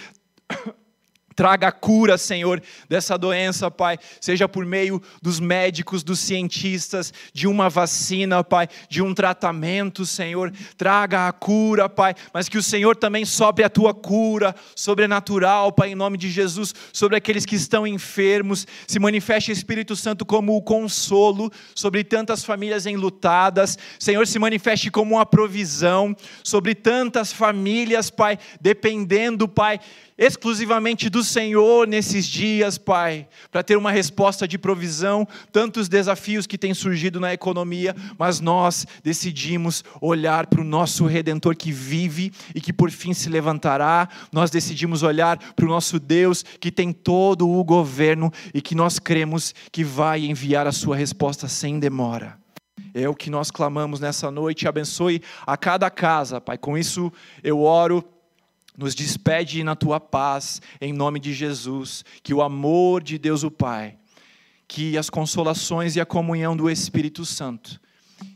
Traga 1.36 1.68
a 1.68 1.72
cura, 1.72 2.16
Senhor, 2.16 2.62
dessa 2.88 3.18
doença, 3.18 3.70
Pai, 3.70 3.98
seja 4.22 4.48
por 4.48 4.64
meio 4.64 5.02
dos 5.20 5.38
médicos, 5.38 6.02
dos 6.02 6.18
cientistas, 6.18 7.12
de 7.34 7.46
uma 7.46 7.68
vacina, 7.68 8.42
Pai, 8.42 8.66
de 8.88 9.02
um 9.02 9.12
tratamento, 9.12 10.06
Senhor. 10.06 10.50
Traga 10.78 11.28
a 11.28 11.32
cura, 11.32 11.90
Pai, 11.90 12.14
mas 12.32 12.48
que 12.48 12.56
o 12.56 12.62
Senhor 12.62 12.96
também 12.96 13.26
sobre 13.26 13.62
a 13.62 13.68
tua 13.68 13.92
cura 13.92 14.56
sobrenatural, 14.74 15.70
Pai, 15.72 15.90
em 15.90 15.94
nome 15.94 16.16
de 16.16 16.30
Jesus, 16.30 16.74
sobre 16.90 17.18
aqueles 17.18 17.44
que 17.44 17.54
estão 17.54 17.86
enfermos. 17.86 18.66
Se 18.86 18.98
manifeste 18.98 19.52
Espírito 19.52 19.94
Santo 19.94 20.24
como 20.24 20.56
o 20.56 20.62
consolo 20.62 21.52
sobre 21.74 22.02
tantas 22.02 22.44
famílias 22.44 22.86
enlutadas. 22.86 23.76
Senhor, 23.98 24.26
se 24.26 24.38
manifeste 24.38 24.90
como 24.90 25.16
uma 25.16 25.26
provisão 25.26 26.16
sobre 26.42 26.74
tantas 26.74 27.30
famílias, 27.30 28.08
Pai, 28.08 28.38
dependendo, 28.58 29.46
Pai, 29.46 29.78
exclusivamente 30.18 31.10
do 31.10 31.22
Senhor 31.22 31.86
nesses 31.86 32.26
dias, 32.26 32.78
Pai, 32.78 33.28
para 33.50 33.62
ter 33.62 33.76
uma 33.76 33.90
resposta 33.90 34.48
de 34.48 34.56
provisão, 34.56 35.26
tantos 35.52 35.88
desafios 35.88 36.46
que 36.46 36.56
têm 36.56 36.72
surgido 36.72 37.20
na 37.20 37.32
economia, 37.34 37.94
mas 38.18 38.40
nós 38.40 38.86
decidimos 39.02 39.84
olhar 40.00 40.46
para 40.46 40.60
o 40.60 40.64
nosso 40.64 41.06
redentor 41.06 41.54
que 41.56 41.70
vive 41.70 42.32
e 42.54 42.60
que 42.60 42.72
por 42.72 42.90
fim 42.90 43.12
se 43.12 43.28
levantará. 43.28 44.08
Nós 44.32 44.50
decidimos 44.50 45.02
olhar 45.02 45.38
para 45.54 45.66
o 45.66 45.68
nosso 45.68 46.00
Deus 46.00 46.42
que 46.60 46.70
tem 46.70 46.92
todo 46.92 47.48
o 47.48 47.62
governo 47.62 48.32
e 48.54 48.62
que 48.62 48.74
nós 48.74 48.98
cremos 48.98 49.54
que 49.70 49.84
vai 49.84 50.24
enviar 50.24 50.66
a 50.66 50.72
sua 50.72 50.96
resposta 50.96 51.48
sem 51.48 51.78
demora. 51.78 52.38
É 52.94 53.06
o 53.08 53.14
que 53.14 53.28
nós 53.28 53.50
clamamos 53.50 54.00
nessa 54.00 54.30
noite. 54.30 54.66
Abençoe 54.66 55.20
a 55.46 55.54
cada 55.56 55.90
casa, 55.90 56.40
Pai. 56.40 56.56
Com 56.56 56.78
isso 56.78 57.12
eu 57.42 57.60
oro 57.60 58.02
nos 58.76 58.94
despede 58.94 59.64
na 59.64 59.74
tua 59.74 59.98
paz, 59.98 60.60
em 60.80 60.92
nome 60.92 61.18
de 61.18 61.32
Jesus. 61.32 62.04
Que 62.22 62.34
o 62.34 62.42
amor 62.42 63.02
de 63.02 63.18
Deus 63.18 63.42
o 63.42 63.50
Pai, 63.50 63.96
que 64.68 64.98
as 64.98 65.08
consolações 65.08 65.96
e 65.96 66.00
a 66.00 66.06
comunhão 66.06 66.56
do 66.56 66.70
Espírito 66.70 67.24
Santo, 67.24 67.80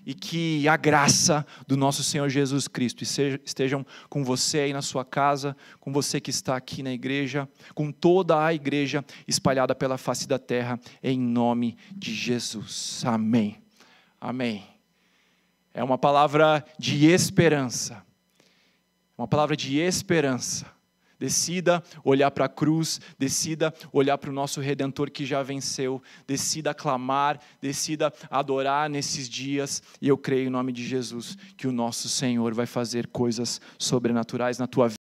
e 0.04 0.14
que 0.14 0.68
a 0.68 0.76
graça 0.76 1.46
do 1.66 1.76
nosso 1.76 2.02
Senhor 2.02 2.28
Jesus 2.28 2.68
Cristo 2.68 3.02
estejam 3.44 3.86
com 4.08 4.24
você 4.24 4.60
aí 4.60 4.72
na 4.72 4.82
sua 4.82 5.04
casa, 5.04 5.56
com 5.78 5.92
você 5.92 6.20
que 6.20 6.30
está 6.30 6.56
aqui 6.56 6.82
na 6.82 6.92
igreja, 6.92 7.48
com 7.74 7.90
toda 7.90 8.44
a 8.44 8.52
igreja 8.52 9.04
espalhada 9.26 9.74
pela 9.74 9.96
face 9.96 10.26
da 10.26 10.38
terra, 10.38 10.78
em 11.02 11.18
nome 11.18 11.76
de 11.92 12.14
Jesus. 12.14 13.02
Amém. 13.04 13.58
Amém. 14.20 14.64
É 15.72 15.82
uma 15.82 15.96
palavra 15.96 16.64
de 16.78 17.06
esperança 17.06 18.09
uma 19.20 19.28
palavra 19.28 19.54
de 19.54 19.78
esperança. 19.78 20.64
Decida 21.18 21.84
olhar 22.02 22.30
para 22.30 22.46
a 22.46 22.48
cruz, 22.48 22.98
decida 23.18 23.74
olhar 23.92 24.16
para 24.16 24.30
o 24.30 24.32
nosso 24.32 24.62
redentor 24.62 25.10
que 25.10 25.26
já 25.26 25.42
venceu, 25.42 26.02
decida 26.26 26.72
clamar, 26.72 27.38
decida 27.60 28.10
adorar 28.30 28.88
nesses 28.88 29.28
dias, 29.28 29.82
e 30.00 30.08
eu 30.08 30.16
creio 30.16 30.46
em 30.46 30.50
nome 30.50 30.72
de 30.72 30.82
Jesus 30.82 31.36
que 31.58 31.68
o 31.68 31.72
nosso 31.72 32.08
Senhor 32.08 32.54
vai 32.54 32.64
fazer 32.64 33.08
coisas 33.08 33.60
sobrenaturais 33.78 34.58
na 34.58 34.66
tua 34.66 34.88
vida. 34.88 34.96